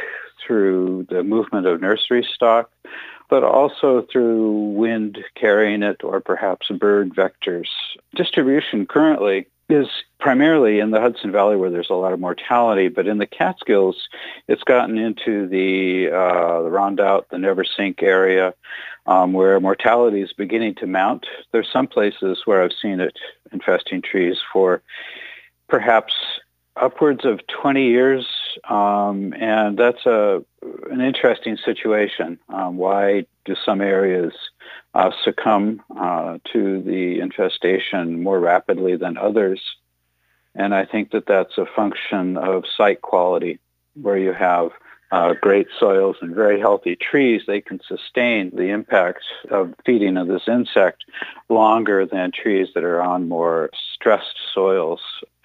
through 0.47 1.07
the 1.11 1.23
movement 1.23 1.67
of 1.67 1.81
nursery 1.81 2.27
stock, 2.35 2.71
but 3.29 3.45
also 3.45 4.07
through 4.11 4.71
wind 4.73 5.19
carrying 5.35 5.83
it 5.83 6.03
or 6.03 6.21
perhaps 6.21 6.69
bird 6.69 7.15
vectors. 7.15 7.69
Distribution 8.15 8.87
currently 8.87 9.47
is 9.73 9.89
primarily 10.19 10.81
in 10.81 10.91
the 10.91 11.01
Hudson 11.01 11.33
Valley 11.33 11.57
where 11.57 11.71
there's 11.71 11.91
a 11.91 11.95
lot 11.95 12.13
of 12.13 12.21
mortality, 12.21 12.89
but 12.89 13.07
in 13.07 13.19
the 13.19 13.27
Catskills, 13.27 14.09
it's 14.49 14.63
gotten 14.65 14.99
into 14.99 15.47
the 15.49 16.09
uh, 16.09 16.63
the 16.63 16.69
Rondout, 16.69 17.29
the 17.31 17.37
Neversink 17.37 18.03
area, 18.03 18.55
um, 19.07 19.33
where 19.33 19.59
mortality 19.61 20.21
is 20.21 20.33
beginning 20.33 20.75
to 20.77 20.87
mount. 20.87 21.27
There's 21.53 21.71
some 21.73 21.87
places 21.87 22.43
where 22.45 22.63
I've 22.63 22.73
seen 22.81 23.01
it 23.01 23.17
infesting 23.53 24.03
trees 24.03 24.37
for 24.53 24.83
perhaps 25.69 26.13
upwards 26.81 27.25
of 27.25 27.41
20 27.47 27.87
years, 27.87 28.27
um, 28.69 29.35
and 29.35 29.79
that's 29.79 30.07
a 30.07 30.45
an 30.91 31.01
interesting 31.01 31.57
situation. 31.57 32.39
Um, 32.49 32.77
why 32.77 33.27
do 33.45 33.55
some 33.65 33.81
areas 33.81 34.33
uh, 34.95 35.11
succumb 35.25 35.83
uh, 35.97 36.39
to 36.53 36.83
the 36.83 37.21
infestation 37.21 38.23
more 38.23 38.41
rapidly 38.41 38.97
than 38.97 39.17
others. 39.17 39.61
And 40.55 40.75
I 40.75 40.85
think 40.85 41.13
that 41.13 41.27
that's 41.27 41.57
a 41.59 41.67
function 41.67 42.37
of 42.37 42.65
site 42.77 43.01
quality, 43.01 43.61
where 43.95 44.19
you 44.19 44.33
have 44.33 44.71
uh, 45.13 45.35
great 45.41 45.67
soils 45.79 46.17
and 46.21 46.35
very 46.35 46.61
healthy 46.61 46.97
trees, 46.97 47.43
they 47.47 47.61
can 47.61 47.81
sustain 47.87 48.51
the 48.55 48.71
impact 48.71 49.25
of 49.51 49.75
feeding 49.85 50.17
of 50.17 50.29
this 50.29 50.47
insect 50.47 51.05
longer 51.49 52.07
than 52.07 52.31
trees 52.31 52.69
that 52.75 52.85
are 52.85 53.03
on 53.03 53.29
more 53.29 53.71
stressed 53.95 54.37
soils. 54.55 55.01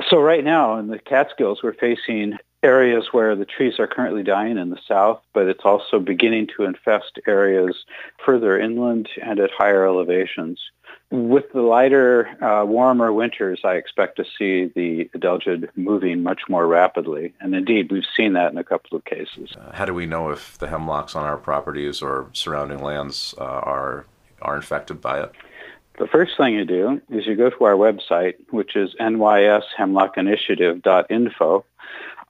So 0.10 0.20
right 0.20 0.44
now 0.44 0.78
in 0.78 0.88
the 0.88 1.00
Catskills, 1.00 1.64
we're 1.64 1.74
facing 1.74 2.38
areas 2.66 3.10
where 3.12 3.36
the 3.36 3.46
trees 3.46 3.80
are 3.80 3.88
currently 3.88 4.24
dying 4.24 4.58
in 4.58 4.72
the 4.72 4.80
south, 4.88 5.22
but 5.34 5.48
it's 5.48 5.64
also 5.64 6.00
beginning 6.00 6.48
to 6.58 6.64
infest 6.64 7.20
areas 7.28 7.86
further 8.26 8.60
inland 8.60 9.08
and 9.24 9.40
at 9.40 9.52
higher 9.52 9.86
elevations. 9.86 10.60
With 11.12 11.46
the 11.54 11.62
lighter, 11.62 12.28
uh, 12.44 12.66
warmer 12.66 13.14
winters, 13.14 13.62
I 13.64 13.76
expect 13.76 14.18
to 14.18 14.26
see 14.38 14.72
the 14.76 15.08
adelgid 15.16 15.70
moving 15.76 16.24
much 16.24 16.42
more 16.50 16.66
rapidly. 16.66 17.36
And 17.40 17.54
indeed, 17.54 17.92
we've 17.92 18.04
seen 18.18 18.34
that 18.34 18.52
in 18.52 18.58
a 18.58 18.64
couple 18.64 18.98
of 18.98 19.06
cases. 19.06 19.54
Uh, 19.56 19.72
how 19.72 19.86
do 19.86 19.94
we 19.94 20.08
know 20.08 20.32
if 20.32 20.58
the 20.58 20.68
hemlocks 20.68 21.16
on 21.16 21.24
our 21.24 21.38
properties 21.38 22.02
or 22.02 22.32
surrounding 22.34 22.80
lands 22.80 23.36
uh, 23.38 23.44
are, 23.44 24.08
are 24.42 24.56
infected 24.56 25.00
by 25.00 25.22
it? 25.22 25.32
The 25.98 26.08
first 26.08 26.36
thing 26.36 26.56
you 26.56 26.66
do 26.66 27.02
is 27.10 27.26
you 27.26 27.36
go 27.36 27.50
to 27.50 27.64
our 27.64 27.76
website, 27.76 28.34
which 28.50 28.76
is 28.76 28.94
nyshemlockinitiative.info, 29.00 31.66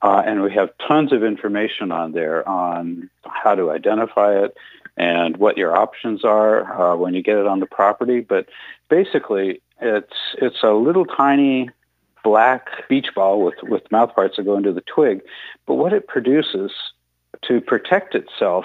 uh, 0.02 0.22
and 0.24 0.42
we 0.42 0.52
have 0.52 0.70
tons 0.86 1.12
of 1.12 1.24
information 1.24 1.90
on 1.92 2.12
there 2.12 2.46
on 2.48 3.10
how 3.24 3.54
to 3.54 3.70
identify 3.70 4.44
it 4.44 4.56
and 4.96 5.36
what 5.36 5.56
your 5.56 5.76
options 5.76 6.24
are 6.24 6.92
uh, 6.92 6.96
when 6.96 7.14
you 7.14 7.22
get 7.22 7.36
it 7.36 7.46
on 7.46 7.60
the 7.60 7.66
property. 7.66 8.20
But 8.20 8.46
basically, 8.88 9.60
it's 9.80 10.14
it's 10.40 10.62
a 10.62 10.72
little 10.72 11.04
tiny 11.04 11.70
black 12.24 12.88
beach 12.88 13.08
ball 13.14 13.44
with, 13.44 13.54
with 13.62 13.90
mouth 13.92 14.14
parts 14.14 14.36
that 14.36 14.44
go 14.44 14.56
into 14.56 14.72
the 14.72 14.80
twig. 14.82 15.22
But 15.66 15.74
what 15.74 15.92
it 15.92 16.08
produces 16.08 16.72
to 17.46 17.60
protect 17.60 18.14
itself 18.14 18.64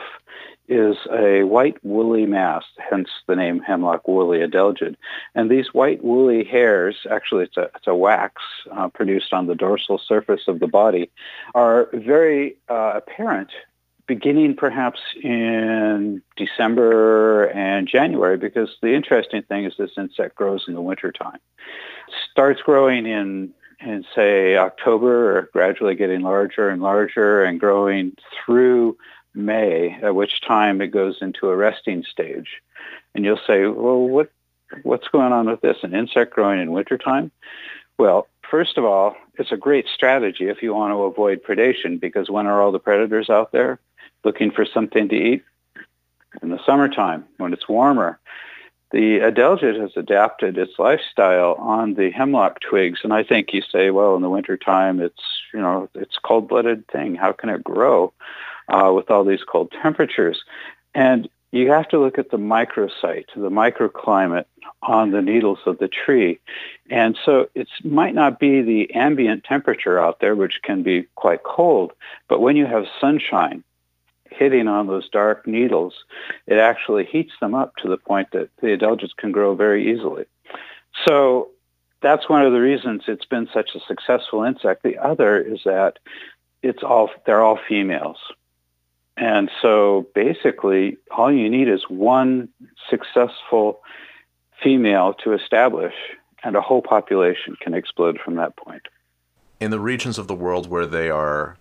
is 0.72 0.96
a 1.12 1.44
white 1.44 1.84
woolly 1.84 2.26
mass, 2.26 2.64
hence 2.90 3.10
the 3.28 3.36
name 3.36 3.60
hemlock 3.60 4.08
woolly 4.08 4.40
adelgid. 4.40 4.96
And 5.36 5.52
these 5.52 5.74
white 5.74 6.02
woolly 6.02 6.46
hairs, 6.46 6.96
actually 7.12 7.44
it's 7.44 7.58
a, 7.58 7.70
it's 7.76 7.88
a 7.88 7.96
wax 7.96 8.42
uh, 8.72 8.88
produced 8.88 9.34
on 9.34 9.48
the 9.48 9.56
dorsal 9.56 10.00
surface 10.00 10.44
of 10.48 10.62
the 10.62 10.68
body, 10.68 11.12
are 11.54 11.90
very 11.94 12.56
uh, 12.70 12.94
apparent 12.96 13.50
beginning 14.08 14.56
perhaps 14.56 15.00
in 15.22 16.22
December 16.38 17.46
and 17.46 17.88
January 17.88 18.38
because 18.38 18.70
the 18.82 18.94
interesting 18.94 19.42
thing 19.44 19.66
is 19.66 19.74
this 19.78 19.92
insect 19.98 20.36
grows 20.36 20.66
in 20.68 20.74
the 20.74 20.82
wintertime. 20.82 21.40
Starts 22.32 22.62
growing 22.62 23.06
in 23.06 23.54
in 23.80 24.06
say 24.16 24.58
October 24.58 25.50
gradually 25.54 25.96
getting 25.96 26.22
larger 26.22 26.70
and 26.70 26.82
larger 26.82 27.44
and 27.44 27.60
growing 27.60 28.16
through 28.46 28.98
May, 29.34 29.98
at 30.02 30.16
which 30.16 30.42
time 30.42 30.82
it 30.82 30.88
goes 30.88 31.18
into 31.22 31.50
a 31.50 31.56
resting 31.56 32.04
stage. 32.04 32.62
And 33.16 33.26
you'll 33.26 33.40
say, 33.48 33.66
well, 33.66 34.00
what, 34.00 34.32
what's 34.84 35.08
going 35.08 35.32
on 35.32 35.50
with 35.50 35.62
this? 35.62 35.78
An 35.84 35.96
insect 35.96 36.34
growing 36.34 36.60
in 36.60 36.72
wintertime? 36.72 37.32
Well, 37.98 38.28
first 38.50 38.78
of 38.78 38.86
all, 38.86 39.16
it's 39.36 39.52
a 39.52 39.58
great 39.58 39.86
strategy 39.94 40.50
if 40.50 40.62
you 40.62 40.74
want 40.74 40.92
to 40.94 41.04
avoid 41.04 41.44
predation 41.44 42.00
because 42.00 42.30
when 42.30 42.48
are 42.48 42.62
all 42.62 42.72
the 42.72 42.80
predators 42.80 43.30
out 43.30 43.52
there 43.52 43.80
looking 44.24 44.52
for 44.52 44.66
something 44.66 45.10
to 45.10 45.16
eat? 45.16 45.44
In 46.42 46.50
the 46.50 46.64
summertime, 46.66 47.26
when 47.38 47.52
it's 47.52 47.68
warmer. 47.68 48.18
The 48.92 49.20
adelgid 49.20 49.80
has 49.80 49.92
adapted 49.96 50.58
its 50.58 50.74
lifestyle 50.78 51.56
on 51.60 51.94
the 51.94 52.12
hemlock 52.12 52.60
twigs, 52.60 53.02
and 53.04 53.14
I 53.14 53.24
think 53.24 53.54
you 53.54 53.62
say, 53.62 53.90
well, 53.90 54.16
in 54.16 54.22
the 54.22 54.30
wintertime, 54.30 55.00
it's 55.00 55.22
you 55.54 55.60
know 55.60 55.90
it's 55.94 56.18
cold-blooded 56.22 56.88
thing. 56.88 57.16
How 57.16 57.32
can 57.32 57.50
it 57.50 57.64
grow? 57.64 58.14
Uh, 58.70 58.92
with 58.94 59.10
all 59.12 59.24
these 59.24 59.44
cold 59.44 59.72
temperatures. 59.82 60.44
And 60.94 61.30
you 61.52 61.70
have 61.70 61.90
to 61.90 62.00
look 62.00 62.18
at 62.18 62.32
the 62.32 62.38
microsite, 62.38 63.26
the 63.36 63.50
microclimate 63.50 64.46
on 64.84 65.12
the 65.12 65.22
needles 65.22 65.60
of 65.66 65.78
the 65.80 65.90
tree. 65.90 66.40
And 66.90 67.18
so 67.26 67.50
it 67.56 67.68
might 67.84 68.16
not 68.16 68.40
be 68.40 68.62
the 68.62 68.94
ambient 68.94 69.44
temperature 69.44 70.00
out 70.00 70.20
there, 70.22 70.36
which 70.36 70.62
can 70.64 70.82
be 70.82 71.08
quite 71.16 71.44
cold, 71.44 71.92
but 72.30 72.42
when 72.42 72.56
you 72.56 72.66
have 72.66 72.86
sunshine 73.00 73.64
hitting 74.30 74.70
on 74.70 74.88
those 74.88 75.10
dark 75.10 75.46
needles, 75.46 75.94
it 76.48 76.58
actually 76.58 77.06
heats 77.06 77.34
them 77.42 77.54
up 77.54 77.76
to 77.78 77.90
the 77.90 77.98
point 77.98 78.30
that 78.32 78.50
the 78.62 78.68
adelgids 78.68 79.16
can 79.18 79.34
grow 79.34 79.56
very 79.56 79.92
easily. 79.92 80.26
So 81.06 81.50
that's 82.02 82.30
one 82.30 82.46
of 82.46 82.54
the 82.54 82.62
reasons 82.62 83.04
it's 83.08 83.26
been 83.26 83.50
such 83.54 83.72
a 83.76 83.80
successful 83.88 84.44
insect. 84.44 84.84
The 84.84 84.98
other 84.98 85.40
is 85.40 85.62
that 85.66 86.00
it's 86.64 86.82
all 86.82 87.10
they're 87.26 87.42
all 87.42 87.60
females. 87.68 88.18
And 89.22 89.52
so 89.62 90.08
basically, 90.16 90.98
all 91.12 91.32
you 91.32 91.48
need 91.48 91.70
is 91.70 91.84
one 91.88 92.50
successful 92.90 93.82
female 94.64 95.14
to 95.24 95.34
establish, 95.34 95.94
and 96.44 96.56
a 96.56 96.62
whole 96.62 96.82
population 96.82 97.56
can 97.62 97.76
explode 97.76 98.20
from 98.20 98.36
that 98.38 98.58
point. 98.58 98.82
In 99.60 99.70
the 99.70 99.80
regions 99.80 100.18
of 100.18 100.28
the 100.28 100.34
world 100.34 100.68
where 100.72 100.88
they 100.88 101.12
are 101.12 101.58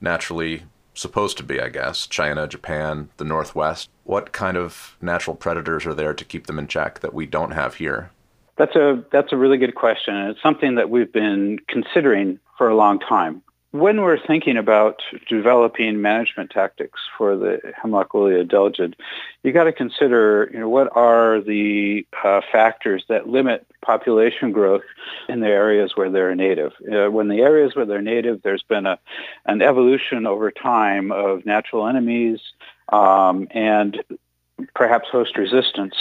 naturally 0.00 0.64
supposed 0.94 1.36
to 1.36 1.44
be, 1.44 1.60
I 1.60 1.68
guess, 1.68 2.08
China, 2.08 2.48
Japan, 2.48 3.08
the 3.18 3.24
Northwest, 3.24 3.88
what 4.02 4.32
kind 4.32 4.56
of 4.56 4.96
natural 5.00 5.36
predators 5.36 5.86
are 5.86 5.94
there 5.94 6.12
to 6.12 6.24
keep 6.24 6.48
them 6.48 6.58
in 6.58 6.66
check 6.66 6.98
that 7.00 7.14
we 7.14 7.24
don't 7.24 7.52
have 7.52 7.76
here? 7.76 8.10
That's 8.58 8.74
a 8.74 9.04
that's 9.12 9.32
a 9.32 9.36
really 9.36 9.58
good 9.58 9.76
question, 9.76 10.16
and 10.16 10.30
it's 10.30 10.42
something 10.42 10.74
that 10.74 10.90
we've 10.90 11.12
been 11.12 11.60
considering 11.68 12.40
for 12.58 12.68
a 12.68 12.74
long 12.74 12.98
time. 12.98 13.42
When 13.76 14.00
we're 14.00 14.18
thinking 14.18 14.56
about 14.56 15.02
developing 15.28 16.00
management 16.00 16.50
tactics 16.50 16.98
for 17.18 17.36
the 17.36 17.60
hemlock 17.76 18.14
woolly 18.14 18.42
adelgid, 18.42 18.94
you 19.42 19.52
got 19.52 19.64
to 19.64 19.72
consider, 19.72 20.48
you 20.50 20.60
know, 20.60 20.68
what 20.68 20.88
are 20.96 21.42
the 21.42 22.06
uh, 22.24 22.40
factors 22.50 23.04
that 23.10 23.28
limit 23.28 23.66
population 23.82 24.50
growth 24.50 24.84
in 25.28 25.40
the 25.40 25.48
areas 25.48 25.92
where 25.94 26.10
they're 26.10 26.34
native. 26.34 26.72
Uh, 26.90 27.10
when 27.10 27.28
the 27.28 27.40
areas 27.40 27.76
where 27.76 27.84
they're 27.84 28.00
native, 28.00 28.40
there's 28.40 28.62
been 28.62 28.86
a 28.86 28.98
an 29.44 29.60
evolution 29.60 30.26
over 30.26 30.50
time 30.50 31.12
of 31.12 31.44
natural 31.44 31.86
enemies 31.86 32.40
um, 32.88 33.46
and 33.50 34.02
perhaps 34.74 35.06
host 35.10 35.36
resistance 35.36 35.96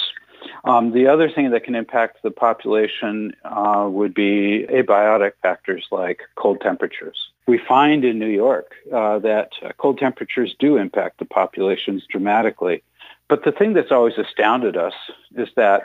um, 0.66 0.92
the 0.92 1.08
other 1.08 1.30
thing 1.30 1.52
that 1.52 1.64
can 1.64 1.76
impact 1.76 2.24
the 2.24 2.32
population 2.32 3.34
uh, 3.44 3.88
would 3.90 4.14
be 4.14 4.66
abiotic 4.70 5.34
factors 5.42 5.86
like 5.92 6.22
cold 6.36 6.60
temperatures. 6.62 7.30
We 7.48 7.60
find 7.60 8.04
in 8.04 8.18
New 8.18 8.30
York 8.30 8.74
uh, 8.92 9.20
that 9.20 9.52
uh, 9.64 9.70
cold 9.78 10.00
temperatures 10.00 10.56
do 10.58 10.78
impact 10.78 11.20
the 11.20 11.26
populations 11.26 12.06
dramatically. 12.10 12.84
But 13.28 13.44
the 13.44 13.52
thing 13.52 13.74
that's 13.74 13.92
always 13.92 14.18
astounded 14.18 14.76
us 14.76 14.94
is 15.36 15.50
that 15.56 15.84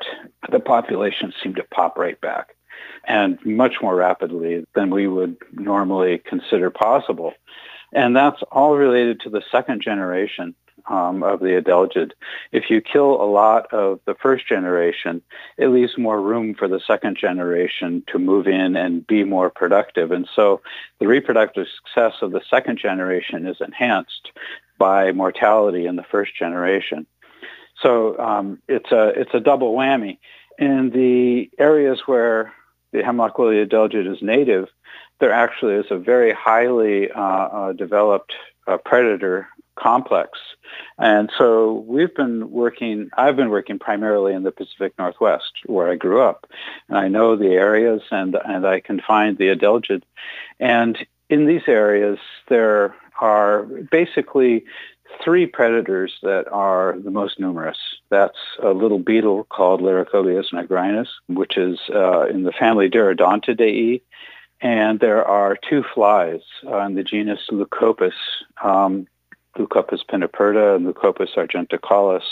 the 0.51 0.61
populations 0.61 1.35
seem 1.43 1.55
to 1.55 1.65
pop 1.65 1.99
right 1.99 2.21
back 2.21 2.55
and 3.07 3.39
much 3.45 3.77
more 3.83 3.95
rapidly 3.95 4.67
than 4.75 4.91
we 4.91 5.07
would 5.07 5.37
normally 5.53 6.19
consider 6.19 6.71
possible. 6.71 7.35
And 7.93 8.15
that's 8.15 8.43
all 8.53 8.77
related 8.77 9.21
to 9.21 9.31
the 9.31 9.43
second 9.51 9.83
generation 9.83 10.55
um, 10.89 11.23
of 11.23 11.41
the 11.41 11.61
adelgid. 11.61 12.13
If 12.53 12.71
you 12.71 12.81
kill 12.81 13.23
a 13.23 13.25
lot 13.31 13.73
of 13.73 14.01
the 14.07 14.15
first 14.15 14.49
generation, 14.49 15.23
it 15.59 15.69
leaves 15.69 15.99
more 15.99 16.21
room 16.21 16.55
for 16.55 16.69
the 16.69 16.81
second 16.87 17.17
generation 17.17 18.03
to 18.09 18.19
move 18.19 18.47
in 18.47 18.77
and 18.77 19.07
be 19.07 19.25
more 19.25 19.51
productive. 19.51 20.13
And 20.13 20.29
so 20.35 20.61
the 20.99 21.07
reproductive 21.07 21.67
success 21.69 22.15
of 22.23 22.33
the 22.33 22.43
second 22.49 22.79
generation 22.79 23.47
is 23.47 23.61
enhanced 23.61 24.33
by 24.79 25.13
mortality 25.13 25.87
in 25.87 25.97
the 25.97 26.05
first 26.05 26.35
generation. 26.37 27.07
So 27.83 28.19
um, 28.19 28.61
it's 28.69 28.91
a 28.93 29.09
it's 29.09 29.35
a 29.35 29.41
double 29.41 29.75
whammy. 29.75 30.19
In 30.59 30.91
the 30.91 31.51
areas 31.59 32.03
where 32.07 32.53
the 32.93 33.03
hemlock 33.03 33.39
woolly 33.39 33.65
adelgid 33.65 34.11
is 34.13 34.21
native, 34.21 34.69
there 35.21 35.33
actually 35.33 35.75
is 35.75 35.87
a 35.91 35.99
very 35.99 36.33
highly 36.33 37.11
uh, 37.11 37.21
uh, 37.21 37.73
developed 37.73 38.33
uh, 38.67 38.77
predator 38.79 39.49
complex. 39.79 40.39
And 40.99 41.31
so 41.37 41.85
we've 41.87 42.15
been 42.15 42.51
working, 42.51 43.11
I've 43.17 43.37
been 43.37 43.51
working 43.51 43.79
primarily 43.79 44.35
in 44.35 44.43
the 44.43 44.53
Pacific 44.53 44.93
Northwest 44.99 45.53
where 45.67 45.91
I 45.91 45.97
grew 45.97 46.23
up. 46.23 46.47
And 46.89 46.99
I 46.99 47.09
know 47.09 47.37
the 47.37 47.55
areas 47.55 48.03
and, 48.11 48.37
and 48.45 48.67
I 48.67 48.81
can 48.81 49.01
find 49.01 49.39
the 49.39 49.55
adelgid. 49.55 50.03
And 50.59 50.99
in 51.29 51.47
these 51.47 51.63
areas, 51.67 52.19
there 52.49 52.95
are 53.21 53.63
basically 53.91 54.65
three 55.23 55.47
predators 55.47 56.15
that 56.23 56.47
are 56.53 56.97
the 57.03 57.11
most 57.11 57.41
numerous. 57.41 57.79
That's 58.11 58.39
a 58.63 58.71
little 58.71 58.99
beetle 58.99 59.45
called 59.45 59.81
Laricobius 59.81 60.53
nigrinus, 60.53 61.09
which 61.29 61.57
is 61.57 61.79
uh, 61.95 62.27
in 62.27 62.45
the 62.45 62.53
family 62.53 62.89
Derodontidae. 62.89 64.03
And 64.63 65.01
there 65.01 65.25
are 65.25 65.57
two 65.57 65.83
flies 65.95 66.43
in 66.63 66.95
the 66.95 67.03
genus 67.03 67.41
Leucopis, 67.51 68.13
um, 68.63 69.07
Leucopis 69.59 70.05
piniperda 70.09 70.77
and 70.77 70.87
Leucopis 70.87 71.35
argenticollis, 71.37 72.23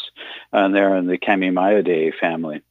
and 0.53 0.75
they're 0.75 0.97
in 0.97 1.07
the 1.07 1.19
Chamaemyidae 1.19 2.15
family. 2.15 2.63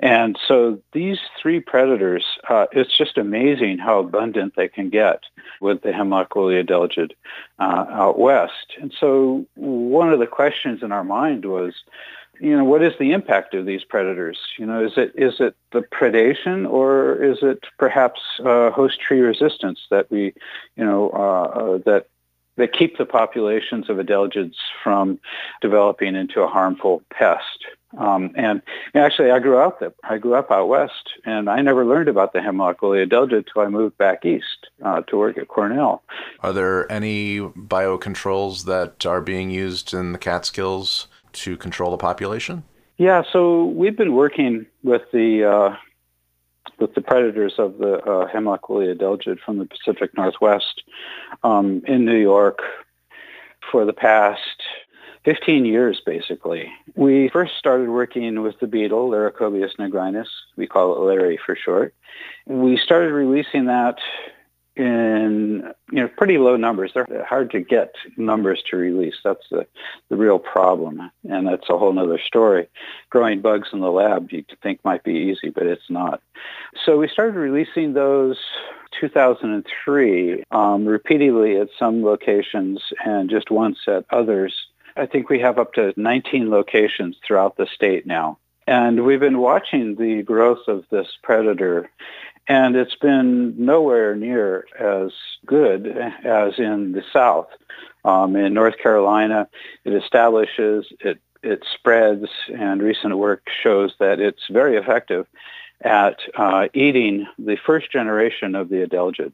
And 0.00 0.38
so 0.46 0.78
these 0.92 1.18
three 1.40 1.60
predators, 1.60 2.24
uh, 2.48 2.66
it's 2.72 2.96
just 2.96 3.16
amazing 3.16 3.78
how 3.78 4.00
abundant 4.00 4.54
they 4.54 4.68
can 4.68 4.90
get 4.90 5.22
with 5.60 5.82
the 5.82 5.92
hemlock 5.92 6.34
woolly 6.34 6.62
adelgid 6.62 7.12
uh, 7.58 7.86
out 7.88 8.18
west. 8.18 8.74
And 8.80 8.92
so 8.98 9.46
one 9.54 10.12
of 10.12 10.18
the 10.18 10.26
questions 10.26 10.82
in 10.82 10.92
our 10.92 11.04
mind 11.04 11.46
was, 11.46 11.74
you 12.38 12.54
know, 12.54 12.64
what 12.64 12.82
is 12.82 12.92
the 12.98 13.12
impact 13.12 13.54
of 13.54 13.64
these 13.64 13.82
predators? 13.82 14.38
You 14.58 14.66
know, 14.66 14.84
is 14.84 14.92
it 14.98 15.12
is 15.14 15.40
it 15.40 15.56
the 15.72 15.80
predation 15.80 16.70
or 16.70 17.14
is 17.22 17.38
it 17.40 17.64
perhaps 17.78 18.20
uh, 18.44 18.70
host 18.70 19.00
tree 19.00 19.20
resistance 19.20 19.80
that 19.90 20.10
we, 20.10 20.34
you 20.76 20.84
know, 20.84 21.10
uh, 21.14 21.58
uh 21.58 21.78
that 21.86 22.08
that 22.56 22.72
keep 22.72 22.98
the 22.98 23.04
populations 23.04 23.88
of 23.88 23.98
adelgids 23.98 24.54
from 24.82 25.18
developing 25.60 26.14
into 26.16 26.40
a 26.40 26.46
harmful 26.46 27.02
pest. 27.10 27.66
Um, 27.96 28.32
and 28.34 28.60
actually, 28.94 29.30
I 29.30 29.38
grew 29.38 29.58
up 29.58 29.82
I 30.04 30.18
grew 30.18 30.34
up 30.34 30.50
out 30.50 30.68
west, 30.68 31.10
and 31.24 31.48
I 31.48 31.62
never 31.62 31.86
learned 31.86 32.08
about 32.08 32.32
the 32.32 32.42
hemlock 32.42 32.82
woolly 32.82 33.04
adelgid 33.06 33.38
until 33.38 33.62
I 33.62 33.68
moved 33.68 33.96
back 33.96 34.24
east 34.24 34.68
uh, 34.84 35.02
to 35.02 35.16
work 35.16 35.38
at 35.38 35.48
Cornell. 35.48 36.02
Are 36.40 36.52
there 36.52 36.90
any 36.92 37.40
biocontrols 37.40 38.64
that 38.64 39.06
are 39.06 39.20
being 39.20 39.50
used 39.50 39.94
in 39.94 40.12
the 40.12 40.18
Catskills 40.18 41.06
to 41.34 41.56
control 41.56 41.90
the 41.90 41.96
population? 41.96 42.64
Yeah, 42.98 43.22
so 43.30 43.66
we've 43.66 43.96
been 43.96 44.14
working 44.14 44.66
with 44.82 45.02
the 45.12 45.44
uh, 45.44 45.76
with 46.78 46.94
the 46.94 47.00
predators 47.00 47.54
of 47.58 47.78
the 47.78 47.98
uh, 48.04 48.26
hemlock 48.26 48.68
woolly 48.68 48.92
adelgid 48.94 49.38
from 49.44 49.58
the 49.58 49.66
Pacific 49.66 50.16
Northwest 50.16 50.82
um, 51.42 51.82
in 51.86 52.04
New 52.04 52.16
York 52.16 52.60
for 53.70 53.84
the 53.84 53.92
past 53.92 54.62
15 55.24 55.64
years, 55.64 56.00
basically. 56.06 56.70
We 56.94 57.28
first 57.30 57.54
started 57.58 57.88
working 57.88 58.42
with 58.42 58.60
the 58.60 58.66
beetle, 58.68 59.10
Laricobius 59.10 59.76
nigrinus. 59.76 60.28
We 60.56 60.66
call 60.66 60.96
it 60.96 61.04
Larry 61.04 61.38
for 61.44 61.56
short. 61.56 61.94
We 62.46 62.76
started 62.76 63.12
releasing 63.12 63.66
that 63.66 63.98
in 64.76 65.72
you 65.90 66.02
know 66.02 66.08
pretty 66.08 66.38
low 66.38 66.56
numbers. 66.56 66.92
They're 66.94 67.24
hard 67.24 67.50
to 67.52 67.60
get 67.60 67.94
numbers 68.16 68.62
to 68.70 68.76
release. 68.76 69.14
That's 69.24 69.46
the, 69.50 69.66
the 70.10 70.16
real 70.16 70.38
problem, 70.38 71.10
and 71.28 71.46
that's 71.46 71.68
a 71.68 71.78
whole 71.78 71.98
other 71.98 72.18
story. 72.18 72.68
Growing 73.10 73.40
bugs 73.40 73.68
in 73.72 73.80
the 73.80 73.90
lab 73.90 74.30
you 74.30 74.44
think 74.62 74.84
might 74.84 75.02
be 75.02 75.14
easy, 75.14 75.50
but 75.50 75.66
it's 75.66 75.88
not. 75.90 76.20
So 76.84 76.98
we 76.98 77.08
started 77.08 77.36
releasing 77.36 77.94
those 77.94 78.38
2003 79.00 80.44
um, 80.50 80.86
repeatedly 80.86 81.56
at 81.56 81.68
some 81.78 82.04
locations 82.04 82.80
and 83.04 83.30
just 83.30 83.50
once 83.50 83.78
at 83.88 84.04
others. 84.10 84.54
I 84.96 85.06
think 85.06 85.28
we 85.28 85.40
have 85.40 85.58
up 85.58 85.74
to 85.74 85.92
19 85.96 86.50
locations 86.50 87.16
throughout 87.26 87.56
the 87.56 87.66
state 87.66 88.06
now. 88.06 88.38
And 88.66 89.04
we've 89.04 89.20
been 89.20 89.38
watching 89.38 89.94
the 89.94 90.22
growth 90.22 90.66
of 90.66 90.84
this 90.90 91.06
predator 91.22 91.88
and 92.48 92.76
it's 92.76 92.94
been 92.94 93.54
nowhere 93.56 94.14
near 94.14 94.66
as 94.78 95.12
good 95.44 95.86
as 96.24 96.58
in 96.58 96.92
the 96.92 97.02
South. 97.12 97.48
Um, 98.04 98.36
in 98.36 98.54
North 98.54 98.78
Carolina, 98.78 99.48
it 99.84 99.92
establishes, 99.92 100.86
it, 101.00 101.18
it 101.42 101.64
spreads, 101.74 102.26
and 102.54 102.80
recent 102.80 103.16
work 103.18 103.42
shows 103.62 103.92
that 103.98 104.20
it's 104.20 104.46
very 104.48 104.76
effective 104.76 105.26
at 105.80 106.20
uh, 106.36 106.68
eating 106.72 107.26
the 107.38 107.56
first 107.66 107.90
generation 107.90 108.54
of 108.54 108.68
the 108.68 108.86
adelgid. 108.86 109.32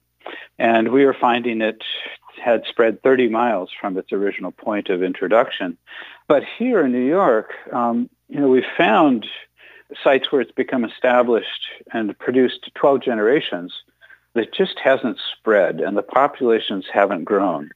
And 0.59 0.90
we 0.90 1.05
are 1.05 1.14
finding 1.14 1.61
it 1.61 1.83
had 2.42 2.64
spread 2.66 3.03
30 3.03 3.29
miles 3.29 3.70
from 3.79 3.98
its 3.98 4.12
original 4.12 4.53
point 4.53 4.88
of 4.88 5.03
introduction. 5.03 5.77
But 6.29 6.42
here 6.59 6.85
in 6.85 6.92
New 6.92 7.07
York, 7.07 7.53
um, 7.72 8.09
you 8.29 8.40
know, 8.40 8.48
we 8.48 8.64
found 8.77 9.27
sites 10.02 10.31
where 10.31 10.40
it's 10.40 10.52
become 10.52 10.85
established 10.85 11.66
and 11.92 12.18
produced 12.18 12.70
12 12.74 13.02
generations, 13.02 13.72
it 14.35 14.52
just 14.52 14.78
hasn't 14.83 15.18
spread 15.38 15.81
and 15.81 15.96
the 15.96 16.02
populations 16.02 16.87
haven't 16.92 17.24
grown. 17.24 17.70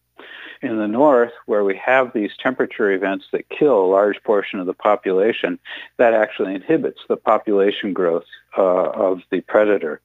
In 0.63 0.79
the 0.79 0.89
north, 0.89 1.33
where 1.45 1.65
we 1.65 1.77
have 1.77 2.13
these 2.15 2.31
temperature 2.43 2.91
events 2.91 3.27
that 3.33 3.49
kill 3.51 3.79
a 3.79 3.93
large 3.93 4.23
portion 4.23 4.59
of 4.59 4.67
the 4.67 4.73
population, 4.73 5.59
that 5.99 6.15
actually 6.15 6.55
inhibits 6.55 7.01
the 7.09 7.17
population 7.17 7.93
growth 7.93 8.25
uh, 8.57 8.63
of 8.63 9.21
the 9.31 9.43
predator. 9.43 10.01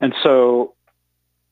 And 0.00 0.14
so 0.22 0.74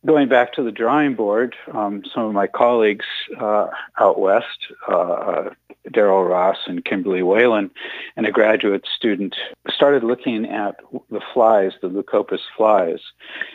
going 0.05 0.29
back 0.29 0.53
to 0.55 0.63
the 0.63 0.73
drawing 0.73 1.15
board, 1.15 1.57
um, 1.73 2.03
some 2.13 2.25
of 2.25 2.33
my 2.33 2.47
colleagues 2.47 3.07
uh, 3.41 3.69
out 3.99 4.19
west, 4.19 4.67
uh, 4.89 4.93
uh 4.93 5.51
Darrell 5.93 6.25
Ross 6.25 6.57
and 6.67 6.85
Kimberly 6.85 7.23
Wallin, 7.23 7.71
and 8.17 8.27
a 8.27 8.33
graduate 8.33 8.85
student, 8.97 9.37
started 9.71 10.03
looking 10.03 10.47
at 10.47 10.77
the 11.11 11.21
flies, 11.33 11.73
the 11.81 11.89
Leucopis 11.89 12.41
flies. 12.57 12.99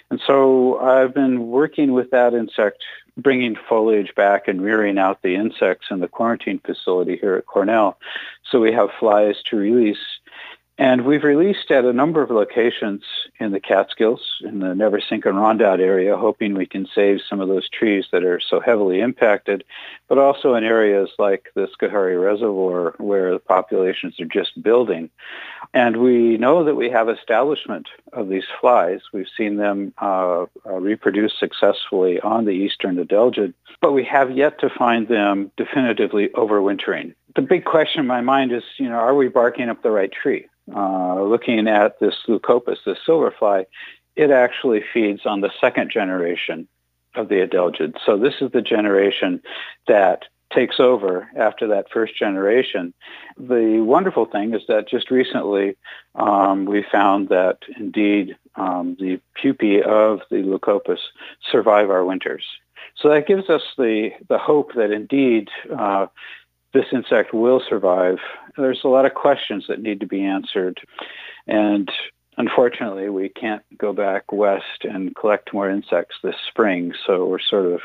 And 0.09 0.21
so 0.25 0.79
I've 0.79 1.13
been 1.13 1.47
working 1.47 1.91
with 1.91 2.09
that 2.11 2.33
insect, 2.33 2.83
bringing 3.17 3.55
foliage 3.67 4.15
back 4.15 4.47
and 4.47 4.61
rearing 4.61 4.97
out 4.97 5.21
the 5.21 5.35
insects 5.35 5.87
in 5.91 5.99
the 5.99 6.07
quarantine 6.07 6.61
facility 6.65 7.17
here 7.17 7.35
at 7.35 7.47
Cornell. 7.47 7.97
So 8.49 8.59
we 8.59 8.71
have 8.71 8.89
flies 8.99 9.35
to 9.49 9.57
release 9.57 9.97
and 10.81 11.05
we've 11.05 11.23
released 11.23 11.69
at 11.69 11.85
a 11.85 11.93
number 11.93 12.23
of 12.23 12.31
locations 12.31 13.03
in 13.39 13.51
the 13.51 13.59
Catskills, 13.59 14.41
in 14.43 14.61
the 14.61 14.73
Neversink 14.73 15.27
and 15.27 15.37
Rondout 15.37 15.79
area, 15.79 16.17
hoping 16.17 16.55
we 16.55 16.65
can 16.65 16.87
save 16.95 17.19
some 17.29 17.39
of 17.39 17.49
those 17.49 17.69
trees 17.69 18.05
that 18.11 18.23
are 18.23 18.39
so 18.39 18.59
heavily 18.59 18.99
impacted, 18.99 19.63
but 20.09 20.17
also 20.17 20.55
in 20.55 20.63
areas 20.63 21.11
like 21.19 21.51
the 21.53 21.67
Schoharie 21.67 22.19
Reservoir 22.19 22.95
where 22.97 23.31
the 23.31 23.37
populations 23.37 24.19
are 24.19 24.25
just 24.25 24.59
building. 24.63 25.11
And 25.71 25.97
we 25.97 26.37
know 26.37 26.63
that 26.63 26.73
we 26.73 26.89
have 26.89 27.09
establishment 27.09 27.87
of 28.13 28.29
these 28.29 28.45
flies. 28.59 29.01
We've 29.13 29.27
seen 29.37 29.57
them 29.57 29.93
uh, 30.01 30.45
uh, 30.65 30.79
reproduce 30.79 31.33
successfully 31.39 32.19
on 32.21 32.45
the 32.45 32.53
eastern 32.53 32.95
Adelgid, 32.95 33.53
but 33.81 33.91
we 33.91 34.03
have 34.05 34.35
yet 34.35 34.59
to 34.61 34.69
find 34.71 35.07
them 35.07 35.51
definitively 35.57 36.29
overwintering. 36.29 37.13
The 37.35 37.43
big 37.43 37.65
question 37.65 37.99
in 37.99 38.07
my 38.07 38.21
mind 38.21 38.51
is, 38.51 38.63
you 38.79 38.89
know, 38.89 38.95
are 38.95 39.13
we 39.13 39.27
barking 39.27 39.69
up 39.69 39.83
the 39.83 39.91
right 39.91 40.11
tree? 40.11 40.47
Uh, 40.75 41.21
looking 41.23 41.67
at 41.67 41.99
this 41.99 42.15
leucopis, 42.27 42.77
this 42.85 42.97
silverfly, 43.07 43.65
it 44.15 44.31
actually 44.31 44.83
feeds 44.93 45.25
on 45.25 45.41
the 45.41 45.51
second 45.59 45.91
generation 45.91 46.67
of 47.15 47.29
the 47.29 47.45
adelgid. 47.45 47.95
So 48.05 48.17
this 48.17 48.35
is 48.41 48.51
the 48.51 48.61
generation 48.61 49.41
that 49.87 50.23
takes 50.53 50.79
over 50.79 51.29
after 51.37 51.67
that 51.67 51.89
first 51.91 52.17
generation. 52.17 52.93
The 53.37 53.81
wonderful 53.81 54.25
thing 54.25 54.53
is 54.53 54.61
that 54.67 54.87
just 54.87 55.09
recently 55.09 55.77
um, 56.15 56.65
we 56.65 56.83
found 56.91 57.29
that 57.29 57.59
indeed 57.77 58.35
um, 58.55 58.97
the 58.99 59.19
pupae 59.41 59.81
of 59.81 60.21
the 60.29 60.43
leucopis 60.43 60.99
survive 61.49 61.89
our 61.89 62.03
winters. 62.03 62.45
So 62.97 63.09
that 63.09 63.27
gives 63.27 63.49
us 63.49 63.61
the, 63.77 64.11
the 64.27 64.37
hope 64.37 64.73
that 64.75 64.91
indeed 64.91 65.49
uh, 65.77 66.07
this 66.73 66.85
insect 66.91 67.33
will 67.33 67.61
survive. 67.67 68.17
There's 68.57 68.81
a 68.83 68.87
lot 68.87 69.05
of 69.05 69.13
questions 69.13 69.65
that 69.67 69.81
need 69.81 69.99
to 69.99 70.05
be 70.05 70.23
answered. 70.23 70.79
And 71.47 71.91
unfortunately, 72.37 73.09
we 73.09 73.29
can't 73.29 73.63
go 73.77 73.93
back 73.93 74.31
west 74.31 74.83
and 74.83 75.15
collect 75.15 75.53
more 75.53 75.69
insects 75.69 76.15
this 76.23 76.35
spring. 76.47 76.93
So 77.05 77.25
we're 77.25 77.39
sort 77.39 77.65
of 77.65 77.81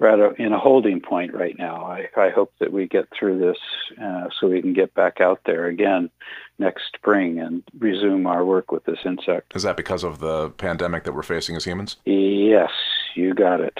rather 0.00 0.32
in 0.32 0.52
a 0.52 0.58
holding 0.58 1.00
point 1.00 1.34
right 1.34 1.56
now. 1.58 1.84
I, 1.84 2.08
I 2.16 2.30
hope 2.30 2.52
that 2.58 2.72
we 2.72 2.88
get 2.88 3.06
through 3.16 3.38
this 3.38 3.58
uh, 4.02 4.28
so 4.38 4.48
we 4.48 4.62
can 4.62 4.72
get 4.72 4.94
back 4.94 5.20
out 5.20 5.40
there 5.44 5.66
again 5.66 6.10
next 6.58 6.84
spring 6.94 7.38
and 7.38 7.62
resume 7.78 8.26
our 8.26 8.44
work 8.44 8.72
with 8.72 8.84
this 8.84 8.98
insect. 9.04 9.54
Is 9.54 9.62
that 9.62 9.76
because 9.76 10.02
of 10.02 10.18
the 10.18 10.50
pandemic 10.50 11.04
that 11.04 11.12
we're 11.12 11.22
facing 11.22 11.54
as 11.54 11.64
humans? 11.64 11.96
Yes, 12.06 12.70
you 13.14 13.34
got 13.34 13.60
it. 13.60 13.78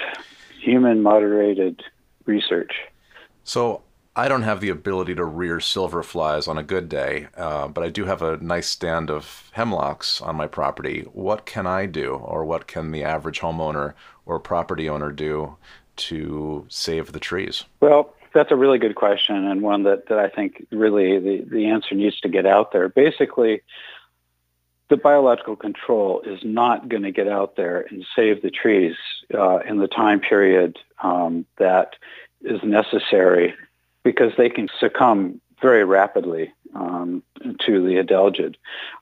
Human 0.61 1.03
moderated 1.03 1.83
research. 2.27 2.73
So 3.45 3.83
I 4.21 4.29
don't 4.29 4.43
have 4.43 4.61
the 4.61 4.69
ability 4.69 5.15
to 5.15 5.25
rear 5.25 5.61
silver 5.61 6.03
flies 6.03 6.47
on 6.47 6.59
a 6.59 6.63
good 6.63 6.91
day, 6.91 7.29
uh, 7.39 7.69
but 7.69 7.83
I 7.83 7.89
do 7.89 8.05
have 8.05 8.21
a 8.21 8.37
nice 8.37 8.69
stand 8.69 9.11
of 9.11 9.51
hemlocks 9.53 10.21
on 10.21 10.37
my 10.37 10.47
property. 10.47 11.07
What 11.15 11.47
can 11.47 11.67
I 11.67 11.87
do, 11.87 12.17
or 12.17 12.45
what 12.45 12.67
can 12.67 12.91
the 12.91 13.03
average 13.03 13.41
homeowner 13.41 13.95
or 14.27 14.39
property 14.39 14.91
owner 14.91 15.11
do 15.11 15.57
to 16.09 16.67
save 16.69 17.13
the 17.13 17.19
trees? 17.19 17.65
Well, 17.81 18.15
that's 18.35 18.53
a 18.53 18.57
really 18.57 18.79
good 18.79 18.95
question, 18.95 19.37
and 19.37 19.63
one 19.63 19.85
that, 19.85 20.09
that 20.11 20.19
I 20.19 20.29
think 20.29 20.67
really 20.71 21.19
the, 21.19 21.47
the 21.51 21.71
answer 21.71 21.95
needs 21.95 22.21
to 22.21 22.29
get 22.29 22.45
out 22.45 22.73
there. 22.73 22.91
Basically, 22.91 23.63
the 24.91 24.99
biological 24.99 25.57
control 25.57 26.21
is 26.27 26.41
not 26.45 26.91
going 26.91 27.05
to 27.05 27.11
get 27.11 27.27
out 27.27 27.57
there 27.57 27.87
and 27.89 28.05
save 28.15 28.43
the 28.43 28.51
trees 28.51 28.97
uh, 29.33 29.61
in 29.61 29.79
the 29.79 29.89
time 29.89 30.21
period 30.21 30.79
um, 31.03 31.47
that 31.57 31.95
is 32.43 32.61
necessary 32.63 33.55
because 34.03 34.33
they 34.37 34.49
can 34.49 34.69
succumb 34.79 35.41
very 35.61 35.85
rapidly 35.85 36.53
um, 36.75 37.23
to 37.67 37.83
the 37.83 37.97
adelgid. 37.97 38.57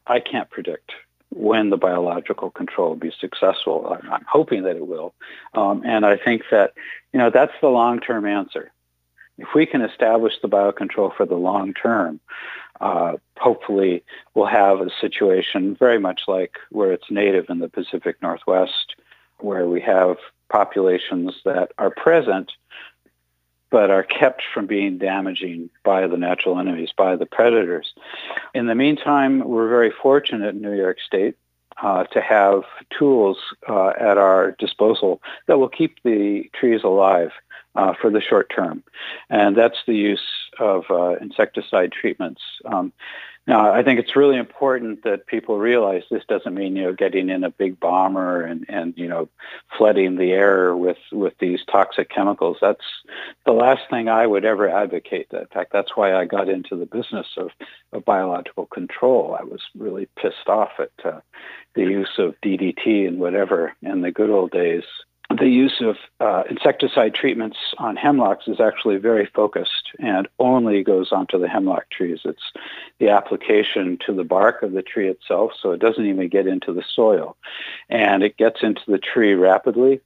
I 0.06 0.20
can't 0.20 0.50
predict 0.50 0.92
when 1.30 1.70
the 1.70 1.76
biological 1.76 2.50
control 2.50 2.90
will 2.90 2.96
be 2.96 3.12
successful. 3.20 3.96
I'm 4.10 4.24
hoping 4.28 4.62
that 4.62 4.76
it 4.76 4.86
will. 4.86 5.14
Um, 5.54 5.82
and 5.84 6.04
I 6.06 6.16
think 6.16 6.42
that, 6.50 6.72
you 7.12 7.18
know, 7.18 7.30
that's 7.30 7.52
the 7.60 7.68
long-term 7.68 8.26
answer. 8.26 8.72
If 9.36 9.48
we 9.54 9.66
can 9.66 9.82
establish 9.82 10.34
the 10.42 10.48
biocontrol 10.48 11.14
for 11.16 11.26
the 11.26 11.36
long 11.36 11.74
term, 11.74 12.18
uh, 12.80 13.14
hopefully 13.36 14.02
we'll 14.34 14.46
have 14.46 14.80
a 14.80 14.90
situation 15.00 15.76
very 15.76 15.98
much 15.98 16.22
like 16.26 16.56
where 16.70 16.92
it's 16.92 17.10
native 17.10 17.46
in 17.48 17.58
the 17.58 17.68
Pacific 17.68 18.16
Northwest, 18.22 18.96
where 19.38 19.68
we 19.68 19.80
have 19.80 20.16
populations 20.48 21.34
that 21.44 21.72
are 21.78 21.90
present 21.90 22.52
but 23.70 23.90
are 23.90 24.02
kept 24.02 24.42
from 24.52 24.66
being 24.66 24.98
damaging 24.98 25.70
by 25.84 26.06
the 26.06 26.16
natural 26.16 26.58
enemies, 26.58 26.90
by 26.96 27.16
the 27.16 27.26
predators. 27.26 27.92
In 28.54 28.66
the 28.66 28.74
meantime, 28.74 29.40
we're 29.40 29.68
very 29.68 29.92
fortunate 30.02 30.54
in 30.54 30.62
New 30.62 30.76
York 30.76 30.98
State 31.04 31.36
uh, 31.82 32.04
to 32.04 32.20
have 32.20 32.62
tools 32.98 33.38
uh, 33.68 33.90
at 34.00 34.18
our 34.18 34.52
disposal 34.58 35.20
that 35.46 35.58
will 35.58 35.68
keep 35.68 36.02
the 36.02 36.50
trees 36.58 36.82
alive 36.82 37.30
uh, 37.74 37.94
for 38.00 38.10
the 38.10 38.20
short 38.20 38.50
term. 38.54 38.82
And 39.30 39.56
that's 39.56 39.78
the 39.86 39.94
use 39.94 40.26
of 40.58 40.84
uh, 40.90 41.16
insecticide 41.20 41.92
treatments. 41.92 42.42
Um, 42.64 42.92
now, 43.48 43.72
I 43.72 43.82
think 43.82 43.98
it's 43.98 44.14
really 44.14 44.36
important 44.36 45.04
that 45.04 45.26
people 45.26 45.58
realize 45.58 46.02
this 46.10 46.22
doesn't 46.28 46.54
mean, 46.54 46.76
you 46.76 46.84
know, 46.84 46.92
getting 46.92 47.30
in 47.30 47.44
a 47.44 47.50
big 47.50 47.80
bomber 47.80 48.42
and, 48.42 48.66
and 48.68 48.92
you 48.94 49.08
know, 49.08 49.30
flooding 49.78 50.16
the 50.16 50.32
air 50.32 50.76
with, 50.76 50.98
with 51.10 51.32
these 51.40 51.60
toxic 51.72 52.10
chemicals. 52.10 52.58
That's 52.60 52.84
the 53.46 53.52
last 53.52 53.80
thing 53.88 54.10
I 54.10 54.26
would 54.26 54.44
ever 54.44 54.68
advocate. 54.68 55.28
In 55.32 55.46
fact, 55.46 55.72
that's 55.72 55.96
why 55.96 56.14
I 56.14 56.26
got 56.26 56.50
into 56.50 56.76
the 56.76 56.84
business 56.84 57.26
of, 57.38 57.48
of 57.94 58.04
biological 58.04 58.66
control. 58.66 59.34
I 59.40 59.44
was 59.44 59.62
really 59.74 60.08
pissed 60.20 60.48
off 60.48 60.72
at 60.78 60.92
uh, 61.02 61.20
the 61.74 61.84
use 61.84 62.18
of 62.18 62.34
DDT 62.44 63.08
and 63.08 63.18
whatever 63.18 63.72
in 63.80 64.02
the 64.02 64.12
good 64.12 64.28
old 64.28 64.50
days 64.50 64.84
the 65.36 65.48
use 65.48 65.80
of 65.80 65.96
uh, 66.20 66.44
insecticide 66.48 67.14
treatments 67.14 67.58
on 67.76 67.96
hemlocks 67.96 68.48
is 68.48 68.60
actually 68.60 68.96
very 68.96 69.26
focused 69.26 69.90
and 69.98 70.26
only 70.38 70.82
goes 70.82 71.12
onto 71.12 71.38
the 71.38 71.48
hemlock 71.48 71.90
trees. 71.90 72.20
It's 72.24 72.52
the 72.98 73.10
application 73.10 73.98
to 74.06 74.14
the 74.14 74.24
bark 74.24 74.62
of 74.62 74.72
the 74.72 74.82
tree 74.82 75.08
itself, 75.08 75.52
so 75.60 75.72
it 75.72 75.80
doesn't 75.80 76.06
even 76.06 76.28
get 76.28 76.46
into 76.46 76.72
the 76.72 76.82
soil. 76.94 77.36
And 77.90 78.22
it 78.22 78.38
gets 78.38 78.62
into 78.62 78.82
the 78.86 78.98
tree 78.98 79.34
rapidly. 79.34 80.00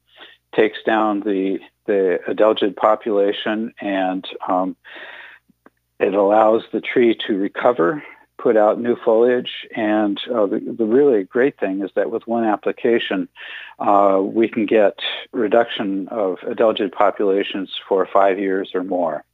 takes 0.55 0.83
down 0.85 1.21
the 1.21 1.59
the 1.87 2.21
adelgid 2.29 2.77
population 2.77 3.75
and 3.81 4.25
um, 4.47 4.77
it 5.99 6.15
allows 6.15 6.63
the 6.73 6.81
tree 6.81 7.17
to 7.27 7.37
recover, 7.37 8.03
put 8.43 8.57
out 8.57 8.81
new 8.81 8.97
foliage, 9.05 9.67
and 9.77 10.19
uh, 10.35 10.47
the, 10.47 10.75
the, 10.77 10.85
really 10.85 11.23
great 11.23 11.59
thing 11.61 11.83
is 11.83 11.91
that 11.95 12.11
with 12.11 12.27
one 12.27 12.45
application, 12.45 13.29
uh, 13.79 14.21
we 14.23 14.49
can 14.49 14.67
get 14.67 14.99
reduction 15.33 16.09
of 16.09 16.39
adelgid 16.39 16.93
populations 16.93 17.71
for 17.89 18.09
five 18.13 18.39
years 18.39 18.71
or 18.75 18.83
more. 18.83 19.25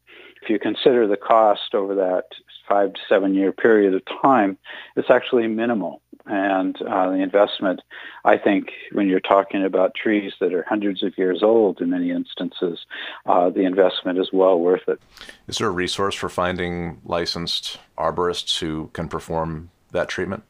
If 0.43 0.51
you 0.51 0.59
consider 0.59 1.07
the 1.09 1.17
cost 1.17 1.75
over 1.75 1.95
that 1.95 2.25
five 2.69 2.93
to 2.93 3.01
seven 3.09 3.35
year 3.35 3.51
period 3.51 3.95
of 3.95 4.03
time, 4.23 4.59
it's 4.95 5.11
actually 5.11 5.47
minimal. 5.47 6.03
And 6.29 6.81
uh, 6.83 7.11
the 7.11 7.23
investment, 7.23 7.81
I 8.25 8.37
think, 8.37 8.69
when 8.93 9.09
you're 9.09 9.19
talking 9.19 9.65
about 9.65 9.95
trees 9.95 10.35
that 10.41 10.53
are 10.53 10.65
hundreds 10.69 11.03
of 11.03 11.17
years 11.17 11.43
old 11.43 11.81
in 11.81 11.89
many 11.89 12.11
instances, 12.11 12.85
uh, 13.25 13.49
the 13.49 13.65
investment 13.65 14.19
is 14.19 14.29
well 14.33 14.61
worth 14.61 14.87
it. 14.89 15.01
Is 15.47 15.57
there 15.57 15.69
a 15.69 15.71
resource 15.71 16.15
for 16.15 16.29
finding 16.29 17.01
licensed 17.05 17.79
arborists 17.97 18.61
who 18.61 18.91
can 18.93 19.09
perform 19.09 19.71
that 19.93 20.09
treatment? 20.09 20.43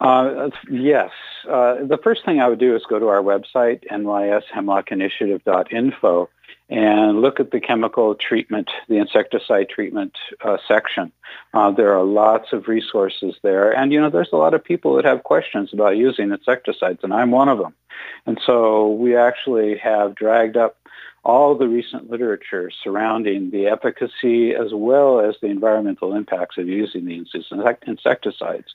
Uh, 0.00 0.50
yes. 0.70 1.10
Uh, 1.48 1.84
the 1.84 1.98
first 2.02 2.24
thing 2.24 2.40
I 2.40 2.48
would 2.48 2.60
do 2.60 2.74
is 2.76 2.82
go 2.88 2.98
to 2.98 3.08
our 3.08 3.22
website, 3.22 3.82
nyshemlockinitiative.info, 3.90 6.28
and 6.70 7.20
look 7.20 7.40
at 7.40 7.50
the 7.50 7.60
chemical 7.60 8.14
treatment, 8.14 8.70
the 8.88 8.96
insecticide 8.96 9.68
treatment 9.68 10.16
uh, 10.42 10.56
section. 10.66 11.12
Uh, 11.52 11.70
there 11.70 11.94
are 11.94 12.04
lots 12.04 12.52
of 12.52 12.68
resources 12.68 13.36
there. 13.42 13.70
And, 13.70 13.92
you 13.92 14.00
know, 14.00 14.10
there's 14.10 14.32
a 14.32 14.36
lot 14.36 14.54
of 14.54 14.64
people 14.64 14.96
that 14.96 15.04
have 15.04 15.24
questions 15.24 15.70
about 15.72 15.96
using 15.96 16.30
insecticides, 16.30 17.00
and 17.02 17.12
I'm 17.12 17.30
one 17.30 17.48
of 17.48 17.58
them. 17.58 17.74
And 18.26 18.40
so 18.44 18.88
we 18.92 19.14
actually 19.14 19.76
have 19.78 20.14
dragged 20.14 20.56
up 20.56 20.76
all 21.22 21.54
the 21.54 21.68
recent 21.68 22.10
literature 22.10 22.70
surrounding 22.82 23.50
the 23.50 23.66
efficacy 23.66 24.54
as 24.54 24.72
well 24.72 25.20
as 25.20 25.34
the 25.40 25.48
environmental 25.48 26.14
impacts 26.14 26.58
of 26.58 26.68
using 26.68 27.06
these 27.06 27.26
insecticides. 27.86 28.74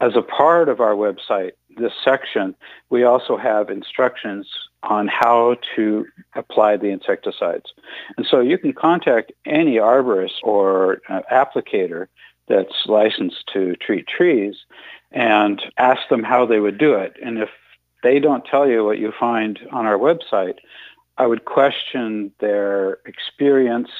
As 0.00 0.14
a 0.14 0.22
part 0.22 0.68
of 0.68 0.80
our 0.80 0.94
website, 0.94 1.52
this 1.78 1.92
section, 2.04 2.54
we 2.90 3.04
also 3.04 3.38
have 3.38 3.70
instructions 3.70 4.46
on 4.86 5.08
how 5.08 5.56
to 5.74 6.06
apply 6.34 6.76
the 6.76 6.88
insecticides. 6.88 7.72
And 8.16 8.26
so 8.28 8.40
you 8.40 8.58
can 8.58 8.72
contact 8.72 9.32
any 9.44 9.76
arborist 9.76 10.42
or 10.42 11.00
uh, 11.08 11.22
applicator 11.32 12.06
that's 12.48 12.86
licensed 12.86 13.44
to 13.52 13.74
treat 13.76 14.06
trees 14.06 14.56
and 15.12 15.60
ask 15.78 16.08
them 16.08 16.22
how 16.22 16.46
they 16.46 16.60
would 16.60 16.78
do 16.78 16.94
it. 16.94 17.14
And 17.22 17.38
if 17.38 17.50
they 18.02 18.20
don't 18.20 18.44
tell 18.44 18.68
you 18.68 18.84
what 18.84 18.98
you 18.98 19.12
find 19.18 19.58
on 19.72 19.86
our 19.86 19.98
website, 19.98 20.58
I 21.18 21.26
would 21.26 21.44
question 21.44 22.32
their 22.40 22.98
experience 23.06 23.90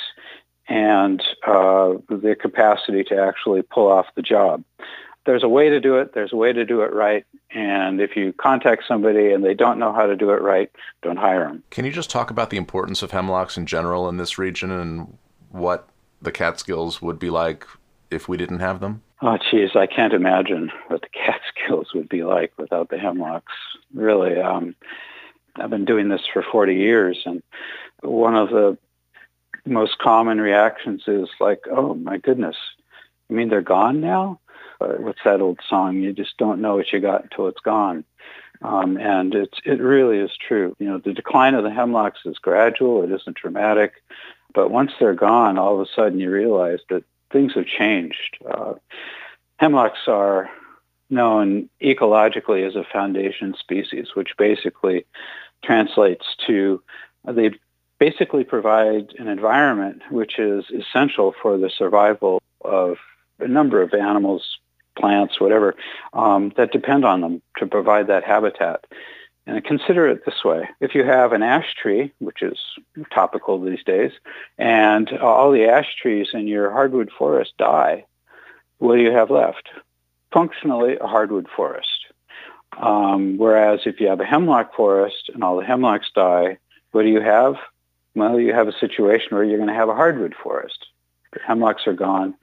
and 0.68 1.22
uh, 1.46 1.94
their 2.09 2.35
capacity 2.35 3.05
to 3.05 3.16
actually 3.16 3.62
pull 3.62 3.90
off 3.90 4.07
the 4.14 4.22
job 4.22 4.64
there's 5.27 5.43
a 5.43 5.49
way 5.49 5.69
to 5.69 5.81
do 5.81 5.97
it. 5.97 6.15
There's 6.15 6.33
a 6.33 6.37
way 6.37 6.53
to 6.53 6.65
do 6.65 6.81
it 6.83 6.93
right. 6.93 7.27
And 7.51 8.01
if 8.01 8.17
you 8.17 8.33
contact 8.33 8.85
somebody 8.89 9.33
and 9.33 9.45
they 9.45 9.55
don't 9.55 9.79
know 9.79 9.93
how 9.93 10.07
to 10.07 10.17
do 10.17 10.31
it 10.31 10.41
right, 10.41 10.71
don't 11.03 11.19
hire 11.19 11.45
them. 11.47 11.62
Can 11.71 11.85
you 11.85 11.93
just 11.93 12.11
talk 12.11 12.31
about 12.31 12.51
the 12.51 12.57
importance 12.57 13.03
of 13.03 13.11
hemlocks 13.11 13.57
in 13.57 13.67
general 13.67 14.09
in 14.09 14.17
this 14.17 14.39
region 14.39 14.71
and 14.71 15.19
what 15.51 15.89
the 16.23 16.33
Catskills 16.33 17.03
would 17.03 17.19
be 17.19 17.31
like 17.31 17.67
if 18.11 18.29
we 18.29 18.37
didn't 18.37 18.61
have 18.61 18.81
them? 18.81 19.03
Oh, 19.23 19.39
geez, 19.51 19.71
I 19.75 19.87
can't 19.87 20.12
imagine 20.12 20.71
what 20.89 21.03
the 21.03 21.09
Catskills 21.09 21.89
would 21.95 22.09
be 22.09 22.23
like 22.23 22.53
without 22.59 22.91
the 22.91 22.99
hemlocks. 22.99 23.53
Really, 23.95 24.39
um, 24.41 24.75
I've 25.57 25.71
been 25.71 25.85
doing 25.85 26.09
this 26.09 26.23
for 26.33 26.43
40 26.43 26.75
years, 26.75 27.23
and 27.25 27.43
one 28.03 28.37
of 28.37 28.51
the 28.51 28.77
most 29.65 29.99
common 29.99 30.41
reactions 30.41 31.05
is 31.07 31.29
like, 31.41 31.65
"Oh 31.71 31.95
my 31.95 32.19
goodness, 32.19 32.57
you 33.29 33.37
mean 33.37 33.49
they're 33.49 33.62
gone 33.62 34.01
now?" 34.01 34.39
Uh, 34.81 34.95
what's 34.99 35.21
that 35.25 35.41
old 35.41 35.61
song? 35.69 35.97
You 36.03 36.12
just 36.12 36.37
don't 36.39 36.61
know 36.61 36.77
what 36.77 36.93
you 36.93 37.01
got 37.01 37.25
until 37.25 37.49
it's 37.49 37.61
gone. 37.61 38.05
Um, 38.62 38.97
and 38.97 39.35
it's 39.35 39.59
it 39.65 39.81
really 39.81 40.19
is 40.19 40.31
true. 40.37 40.75
You 40.79 40.87
know, 40.87 40.99
the 40.99 41.12
decline 41.12 41.55
of 41.55 41.65
the 41.65 41.71
hemlocks 41.71 42.21
is 42.25 42.39
gradual. 42.39 43.03
It 43.03 43.12
isn't 43.12 43.37
dramatic, 43.37 43.93
but 44.55 44.71
once 44.71 44.93
they're 44.99 45.15
gone, 45.15 45.59
all 45.59 45.75
of 45.75 45.81
a 45.81 45.91
sudden 45.95 46.19
you 46.19 46.31
realize 46.31 46.81
that 46.89 47.05
things 47.31 47.53
have 47.55 47.67
changed. 47.67 48.39
Uh, 48.51 48.75
hemlocks 49.61 50.09
are 50.09 50.49
known 51.11 51.69
ecologically 51.83 52.67
as 52.67 52.77
a 52.77 52.85
foundation 52.91 53.55
species, 53.59 54.09
which 54.15 54.37
basically 54.39 55.05
translates 55.62 56.25
to 56.47 56.83
they 57.27 57.51
basically 57.99 58.45
provide 58.45 59.15
an 59.19 59.29
environment 59.29 60.03
which 60.11 60.39
is 60.39 60.65
essential 60.71 61.35
for 61.43 61.57
the 61.59 61.71
survival 61.71 62.43
of 62.65 62.97
a 63.39 63.49
number 63.49 63.83
of 63.83 63.93
animals, 63.95 64.59
plants, 64.97 65.41
whatever, 65.41 65.75
um, 66.13 66.53
that 66.57 66.73
depend 66.73 67.05
on 67.05 67.21
them 67.21 67.43
to 67.59 67.67
provide 67.67 68.09
that 68.09 68.25
habitat. 68.25 68.85
And 69.47 69.63
consider 69.65 70.09
it 70.09 70.25
this 70.25 70.45
way. 70.45 70.69
If 70.81 70.95
you 70.95 71.05
have 71.05 71.33
an 71.33 71.45
ash 71.45 71.75
tree, 71.81 72.13
which 72.19 72.43
is 72.43 72.59
topical 73.15 73.61
these 73.61 73.85
days, 73.85 74.11
and 74.59 75.09
all 75.19 75.53
the 75.53 75.67
ash 75.67 75.95
trees 76.03 76.29
in 76.33 76.49
your 76.49 76.73
hardwood 76.73 77.11
forest 77.17 77.53
die, 77.57 78.05
what 78.79 78.97
do 78.97 79.03
you 79.03 79.13
have 79.13 79.31
left? 79.31 79.69
Functionally, 80.33 80.99
a 81.01 81.07
hardwood 81.07 81.47
forest. 81.55 82.07
Um, 82.77 83.39
whereas 83.39 83.81
if 83.87 84.01
you 84.01 84.09
have 84.09 84.21
a 84.21 84.25
hemlock 84.25 84.75
forest 84.75 85.31
and 85.33 85.45
all 85.45 85.57
the 85.57 85.65
hemlocks 85.65 86.11
die, 86.15 86.59
what 86.91 87.03
do 87.03 87.09
you 87.09 87.21
have? 87.21 87.55
Well, 88.17 88.41
you 88.41 88.53
have 88.53 88.69
a 88.69 88.79
situation 88.79 89.29
where 89.31 89.45
you're 89.45 89.59
going 89.59 89.69
to 89.69 89.75
have 89.75 89.89
a 89.89 89.95
hardwood 89.95 90.35
forest. 90.43 90.87
The 91.33 91.41
hemlocks 91.47 91.87
are 91.87 91.93
gone 91.93 92.35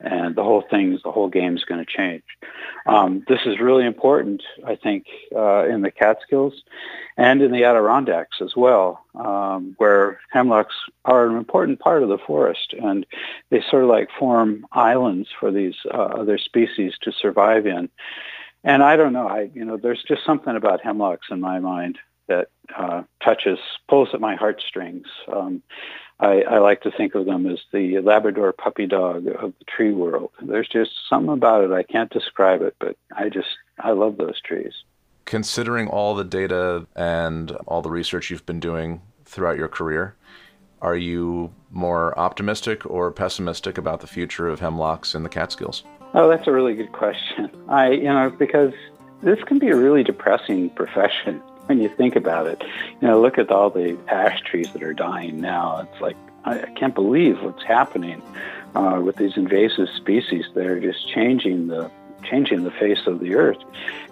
and 0.00 0.34
the 0.34 0.42
whole 0.42 0.62
thing's 0.70 1.02
the 1.02 1.12
whole 1.12 1.28
game's 1.28 1.64
going 1.64 1.84
to 1.84 1.90
change. 1.90 2.22
Um, 2.86 3.24
this 3.28 3.40
is 3.44 3.60
really 3.60 3.84
important, 3.84 4.42
I 4.66 4.76
think, 4.76 5.06
uh, 5.34 5.66
in 5.66 5.82
the 5.82 5.90
Catskills 5.90 6.62
and 7.16 7.42
in 7.42 7.52
the 7.52 7.64
Adirondacks 7.64 8.38
as 8.40 8.56
well, 8.56 9.04
um, 9.14 9.74
where 9.78 10.20
hemlocks 10.32 10.74
are 11.04 11.26
an 11.26 11.36
important 11.36 11.80
part 11.80 12.02
of 12.02 12.08
the 12.08 12.18
forest, 12.18 12.74
and 12.82 13.06
they 13.50 13.62
sort 13.70 13.84
of 13.84 13.90
like 13.90 14.08
form 14.18 14.66
islands 14.72 15.28
for 15.38 15.50
these 15.50 15.74
uh, 15.92 15.96
other 15.96 16.38
species 16.38 16.94
to 17.02 17.12
survive 17.12 17.66
in. 17.66 17.88
And 18.64 18.82
I 18.82 18.96
don't 18.96 19.12
know, 19.12 19.28
I 19.28 19.50
you 19.54 19.64
know, 19.64 19.76
there's 19.76 20.02
just 20.06 20.24
something 20.24 20.56
about 20.56 20.82
hemlocks 20.82 21.28
in 21.30 21.40
my 21.40 21.60
mind 21.60 21.98
that 22.30 22.48
uh, 22.74 23.02
touches, 23.22 23.58
pulls 23.88 24.08
at 24.14 24.20
my 24.20 24.36
heartstrings. 24.36 25.06
Um, 25.30 25.62
I, 26.20 26.42
I 26.42 26.58
like 26.58 26.82
to 26.82 26.90
think 26.90 27.14
of 27.14 27.26
them 27.26 27.46
as 27.46 27.58
the 27.72 27.98
Labrador 28.00 28.52
puppy 28.52 28.86
dog 28.86 29.26
of 29.26 29.52
the 29.58 29.64
tree 29.66 29.92
world. 29.92 30.30
There's 30.40 30.68
just 30.68 30.92
something 31.08 31.32
about 31.32 31.64
it. 31.64 31.72
I 31.72 31.82
can't 31.82 32.10
describe 32.10 32.62
it, 32.62 32.76
but 32.78 32.96
I 33.16 33.28
just, 33.28 33.48
I 33.78 33.90
love 33.90 34.16
those 34.16 34.40
trees. 34.40 34.72
Considering 35.24 35.88
all 35.88 36.14
the 36.14 36.24
data 36.24 36.86
and 36.94 37.52
all 37.66 37.82
the 37.82 37.90
research 37.90 38.30
you've 38.30 38.46
been 38.46 38.60
doing 38.60 39.02
throughout 39.24 39.56
your 39.56 39.68
career, 39.68 40.14
are 40.80 40.96
you 40.96 41.52
more 41.70 42.18
optimistic 42.18 42.86
or 42.86 43.10
pessimistic 43.10 43.78
about 43.78 44.00
the 44.00 44.06
future 44.06 44.48
of 44.48 44.60
hemlocks 44.60 45.14
in 45.14 45.22
the 45.22 45.28
Catskills? 45.28 45.84
Oh, 46.14 46.28
that's 46.28 46.46
a 46.46 46.52
really 46.52 46.74
good 46.74 46.92
question. 46.92 47.50
I, 47.68 47.90
you 47.90 48.04
know, 48.04 48.30
because 48.30 48.72
this 49.22 49.38
can 49.46 49.58
be 49.58 49.68
a 49.68 49.76
really 49.76 50.02
depressing 50.02 50.70
profession 50.70 51.42
when 51.70 51.80
you 51.80 51.88
think 51.88 52.16
about 52.16 52.48
it. 52.48 52.60
You 53.00 53.06
know, 53.06 53.20
look 53.20 53.38
at 53.38 53.48
all 53.52 53.70
the 53.70 53.96
ash 54.08 54.40
trees 54.40 54.72
that 54.72 54.82
are 54.82 54.92
dying 54.92 55.40
now. 55.40 55.86
It's 55.88 56.00
like 56.00 56.16
I, 56.44 56.58
can't 56.74 56.96
believe 56.96 57.40
what's 57.42 57.62
happening 57.62 58.20
uh, 58.74 59.00
with 59.04 59.16
these 59.16 59.36
invasive 59.36 59.88
species 59.96 60.46
that 60.54 60.66
are 60.66 60.80
just 60.80 61.08
changing 61.08 61.68
the 61.68 61.88
changing 62.24 62.64
the 62.64 62.72
face 62.72 63.06
of 63.06 63.20
the 63.20 63.36
earth. 63.36 63.62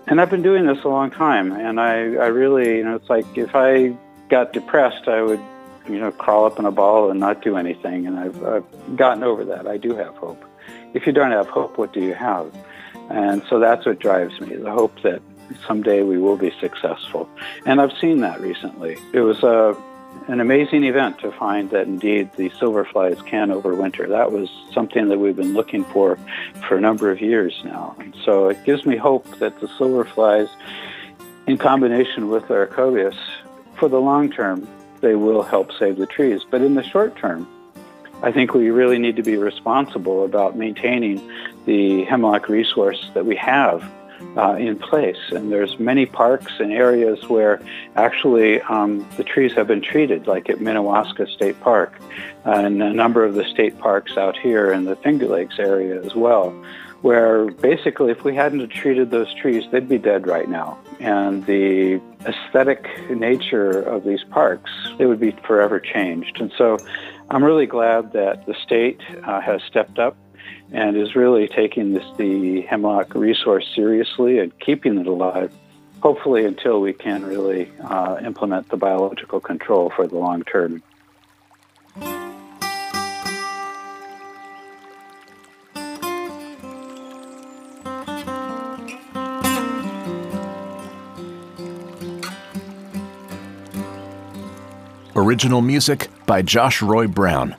And 0.06 0.20
I've 0.20 0.30
been 0.30 0.42
doing 0.42 0.66
this 0.66 0.78
a 0.84 0.88
long 0.88 1.10
time, 1.10 1.50
and 1.50 1.80
I, 1.80 1.94
I 1.96 2.28
really, 2.28 2.76
you 2.76 2.84
know, 2.84 2.94
it's 2.94 3.10
like 3.10 3.26
if 3.36 3.54
I 3.54 3.94
got 4.28 4.52
depressed, 4.52 5.08
I 5.08 5.20
would, 5.20 5.40
you 5.88 5.98
know, 5.98 6.12
crawl 6.12 6.46
up 6.46 6.60
in 6.60 6.64
a 6.64 6.70
ball 6.70 7.10
and 7.10 7.18
not 7.18 7.42
do 7.42 7.56
anything. 7.56 8.06
And 8.06 8.18
I've, 8.18 8.42
I've 8.44 8.96
gotten 8.96 9.24
over 9.24 9.44
that. 9.46 9.66
I 9.66 9.76
do 9.76 9.94
have 9.96 10.16
hope. 10.16 10.42
If 10.94 11.06
you 11.06 11.12
don't 11.12 11.32
have 11.32 11.48
hope, 11.48 11.76
what 11.76 11.92
do 11.92 12.00
you 12.00 12.14
have? 12.14 12.54
And 13.10 13.42
so 13.50 13.58
that's 13.58 13.84
what 13.84 13.98
drives 13.98 14.40
me, 14.40 14.56
the 14.56 14.70
hope 14.70 15.02
that 15.02 15.20
someday 15.66 16.02
we 16.02 16.18
will 16.18 16.36
be 16.36 16.52
successful. 16.60 17.28
And 17.66 17.80
I've 17.80 17.96
seen 18.00 18.20
that 18.20 18.40
recently. 18.40 18.96
It 19.12 19.20
was 19.20 19.42
a, 19.42 19.70
uh, 19.70 19.80
an 20.26 20.40
amazing 20.40 20.84
event 20.84 21.18
to 21.20 21.30
find 21.32 21.70
that 21.70 21.86
indeed 21.86 22.30
the 22.36 22.50
silverflies 22.50 23.24
can 23.26 23.50
overwinter. 23.50 24.08
That 24.08 24.32
was 24.32 24.48
something 24.72 25.08
that 25.08 25.18
we've 25.18 25.36
been 25.36 25.54
looking 25.54 25.84
for 25.84 26.18
for 26.66 26.76
a 26.76 26.80
number 26.80 27.10
of 27.10 27.20
years 27.20 27.60
now. 27.64 27.94
And 27.98 28.16
so 28.24 28.48
it 28.48 28.62
gives 28.64 28.84
me 28.84 28.96
hope 28.96 29.24
that 29.38 29.58
the 29.60 29.66
silverflies, 29.66 30.48
in 31.46 31.56
combination 31.56 32.28
with 32.28 32.44
Laricobius, 32.44 33.16
for 33.76 33.88
the 33.88 34.00
long 34.00 34.30
term, 34.30 34.68
they 35.00 35.14
will 35.14 35.42
help 35.42 35.70
save 35.78 35.96
the 35.96 36.06
trees. 36.06 36.42
But 36.50 36.62
in 36.62 36.74
the 36.74 36.82
short 36.82 37.16
term, 37.16 37.46
I 38.22 38.32
think 38.32 38.52
we 38.52 38.70
really 38.70 38.98
need 38.98 39.16
to 39.16 39.22
be 39.22 39.36
responsible 39.36 40.24
about 40.24 40.56
maintaining 40.56 41.20
the 41.66 42.04
hemlock 42.04 42.48
resource 42.48 43.10
that 43.14 43.24
we 43.24 43.36
have 43.36 43.88
uh, 44.36 44.54
in 44.54 44.78
place. 44.78 45.18
And 45.30 45.52
there's 45.52 45.78
many 45.78 46.06
parks 46.06 46.52
and 46.58 46.72
areas 46.72 47.28
where 47.28 47.60
actually 47.96 48.60
um, 48.62 49.06
the 49.16 49.24
trees 49.24 49.52
have 49.52 49.66
been 49.66 49.82
treated, 49.82 50.26
like 50.26 50.48
at 50.48 50.58
Minnewaska 50.58 51.28
State 51.32 51.60
Park 51.60 52.00
and 52.44 52.82
a 52.82 52.92
number 52.92 53.24
of 53.24 53.34
the 53.34 53.44
state 53.44 53.78
parks 53.78 54.16
out 54.16 54.36
here 54.36 54.72
in 54.72 54.84
the 54.84 54.96
Finger 54.96 55.26
Lakes 55.26 55.58
area 55.58 56.02
as 56.02 56.14
well, 56.14 56.50
where 57.02 57.50
basically 57.50 58.10
if 58.10 58.24
we 58.24 58.34
hadn't 58.34 58.68
treated 58.68 59.10
those 59.10 59.32
trees, 59.34 59.64
they'd 59.70 59.88
be 59.88 59.98
dead 59.98 60.26
right 60.26 60.48
now. 60.48 60.78
And 61.00 61.44
the 61.46 62.00
aesthetic 62.26 62.88
nature 63.10 63.80
of 63.80 64.04
these 64.04 64.24
parks, 64.24 64.70
they 64.98 65.06
would 65.06 65.20
be 65.20 65.32
forever 65.46 65.78
changed. 65.78 66.40
And 66.40 66.52
so 66.56 66.76
I'm 67.30 67.44
really 67.44 67.66
glad 67.66 68.12
that 68.12 68.46
the 68.46 68.54
state 68.54 69.00
uh, 69.24 69.40
has 69.40 69.62
stepped 69.62 69.98
up 69.98 70.16
and 70.72 70.96
is 70.96 71.14
really 71.14 71.48
taking 71.48 71.94
this 71.94 72.04
the 72.16 72.62
hemlock 72.62 73.14
resource 73.14 73.66
seriously 73.74 74.38
and 74.38 74.58
keeping 74.60 74.98
it 74.98 75.06
alive. 75.06 75.52
Hopefully, 76.00 76.44
until 76.44 76.80
we 76.80 76.92
can 76.92 77.24
really 77.24 77.70
uh, 77.82 78.18
implement 78.24 78.68
the 78.68 78.76
biological 78.76 79.40
control 79.40 79.90
for 79.90 80.06
the 80.06 80.16
long 80.16 80.44
term. 80.44 80.82
Original 95.16 95.60
music 95.60 96.08
by 96.26 96.42
Josh 96.42 96.80
Roy 96.80 97.08
Brown. 97.08 97.56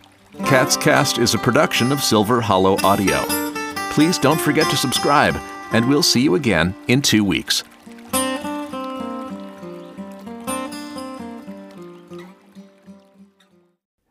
Cats 0.49 0.75
Cast 0.75 1.19
is 1.19 1.35
a 1.35 1.37
production 1.37 1.91
of 1.91 2.03
Silver 2.03 2.41
Hollow 2.41 2.75
Audio. 2.83 3.23
Please 3.91 4.17
don't 4.17 4.41
forget 4.41 4.67
to 4.71 4.75
subscribe, 4.75 5.35
and 5.71 5.87
we'll 5.87 6.01
see 6.01 6.21
you 6.21 6.33
again 6.33 6.73
in 6.87 7.03
two 7.03 7.23
weeks. 7.23 7.63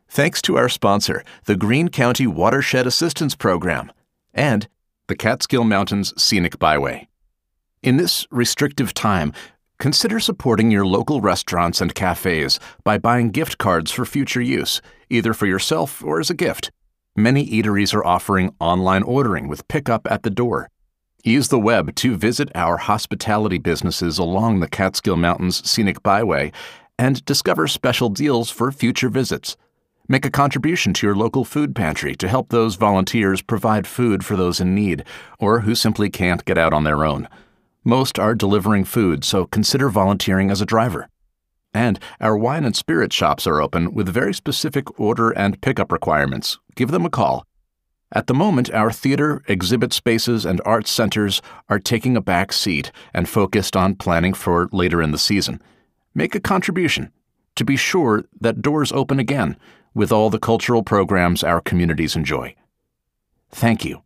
Thanks 0.07 0.41
to 0.43 0.55
our 0.57 0.69
sponsor, 0.69 1.25
the 1.43 1.57
Greene 1.57 1.89
County 1.89 2.25
Watershed 2.25 2.87
Assistance 2.87 3.35
Program, 3.35 3.91
and 4.33 4.69
the 5.07 5.17
Catskill 5.17 5.65
Mountains 5.65 6.13
Scenic 6.15 6.57
Byway. 6.57 7.09
In 7.83 7.97
this 7.97 8.25
restrictive 8.31 8.93
time, 8.93 9.33
Consider 9.79 10.19
supporting 10.19 10.71
your 10.71 10.85
local 10.85 11.21
restaurants 11.21 11.79
and 11.79 11.95
cafes 11.95 12.59
by 12.83 12.97
buying 12.97 13.29
gift 13.29 13.57
cards 13.57 13.91
for 13.91 14.03
future 14.03 14.41
use, 14.41 14.81
either 15.09 15.33
for 15.33 15.45
yourself 15.45 16.03
or 16.03 16.19
as 16.19 16.29
a 16.29 16.33
gift. 16.33 16.69
Many 17.15 17.47
eateries 17.49 17.93
are 17.93 18.05
offering 18.05 18.53
online 18.59 19.03
ordering 19.03 19.47
with 19.47 19.69
pickup 19.69 20.05
at 20.11 20.23
the 20.23 20.29
door. 20.29 20.69
Use 21.23 21.47
the 21.47 21.59
web 21.59 21.95
to 21.95 22.17
visit 22.17 22.51
our 22.55 22.75
hospitality 22.75 23.57
businesses 23.57 24.17
along 24.17 24.59
the 24.59 24.67
Catskill 24.67 25.15
Mountains 25.15 25.65
Scenic 25.69 26.03
Byway 26.03 26.51
and 26.97 27.23
discover 27.23 27.65
special 27.65 28.09
deals 28.09 28.49
for 28.49 28.73
future 28.73 29.09
visits. 29.09 29.55
Make 30.09 30.25
a 30.25 30.31
contribution 30.31 30.93
to 30.95 31.07
your 31.07 31.15
local 31.15 31.45
food 31.45 31.73
pantry 31.73 32.15
to 32.15 32.27
help 32.27 32.49
those 32.49 32.75
volunteers 32.75 33.41
provide 33.41 33.87
food 33.87 34.25
for 34.25 34.35
those 34.35 34.59
in 34.59 34.75
need 34.75 35.05
or 35.39 35.61
who 35.61 35.73
simply 35.73 36.09
can't 36.09 36.43
get 36.43 36.57
out 36.57 36.73
on 36.73 36.83
their 36.83 37.05
own. 37.05 37.29
Most 37.83 38.19
are 38.19 38.35
delivering 38.35 38.83
food, 38.83 39.23
so 39.23 39.45
consider 39.45 39.89
volunteering 39.89 40.51
as 40.51 40.61
a 40.61 40.65
driver. 40.65 41.07
And 41.73 41.99
our 42.19 42.37
wine 42.37 42.65
and 42.65 42.75
spirit 42.75 43.13
shops 43.13 43.47
are 43.47 43.61
open 43.61 43.93
with 43.93 44.09
very 44.09 44.33
specific 44.33 44.99
order 44.99 45.31
and 45.31 45.61
pickup 45.61 45.91
requirements. 45.91 46.59
Give 46.75 46.91
them 46.91 47.05
a 47.05 47.09
call. 47.09 47.45
At 48.11 48.27
the 48.27 48.33
moment, 48.33 48.73
our 48.73 48.91
theater, 48.91 49.43
exhibit 49.47 49.93
spaces, 49.93 50.43
and 50.43 50.61
arts 50.65 50.89
centers 50.89 51.41
are 51.69 51.79
taking 51.79 52.17
a 52.17 52.21
back 52.21 52.51
seat 52.51 52.91
and 53.13 53.29
focused 53.29 53.75
on 53.75 53.95
planning 53.95 54.33
for 54.33 54.67
later 54.71 55.01
in 55.01 55.11
the 55.11 55.19
season. 55.19 55.61
Make 56.15 56.33
a 56.33 56.39
contribution 56.39 57.11
to 57.55 57.63
be 57.63 57.75
sure 57.75 58.25
that 58.41 58.63
doors 58.63 58.91
open 58.91 59.19
again 59.19 59.57
with 59.93 60.11
all 60.11 60.29
the 60.29 60.39
cultural 60.39 60.81
programs 60.81 61.43
our 61.43 61.61
communities 61.61 62.15
enjoy. 62.15 62.55
Thank 63.51 63.85
you. 63.85 64.01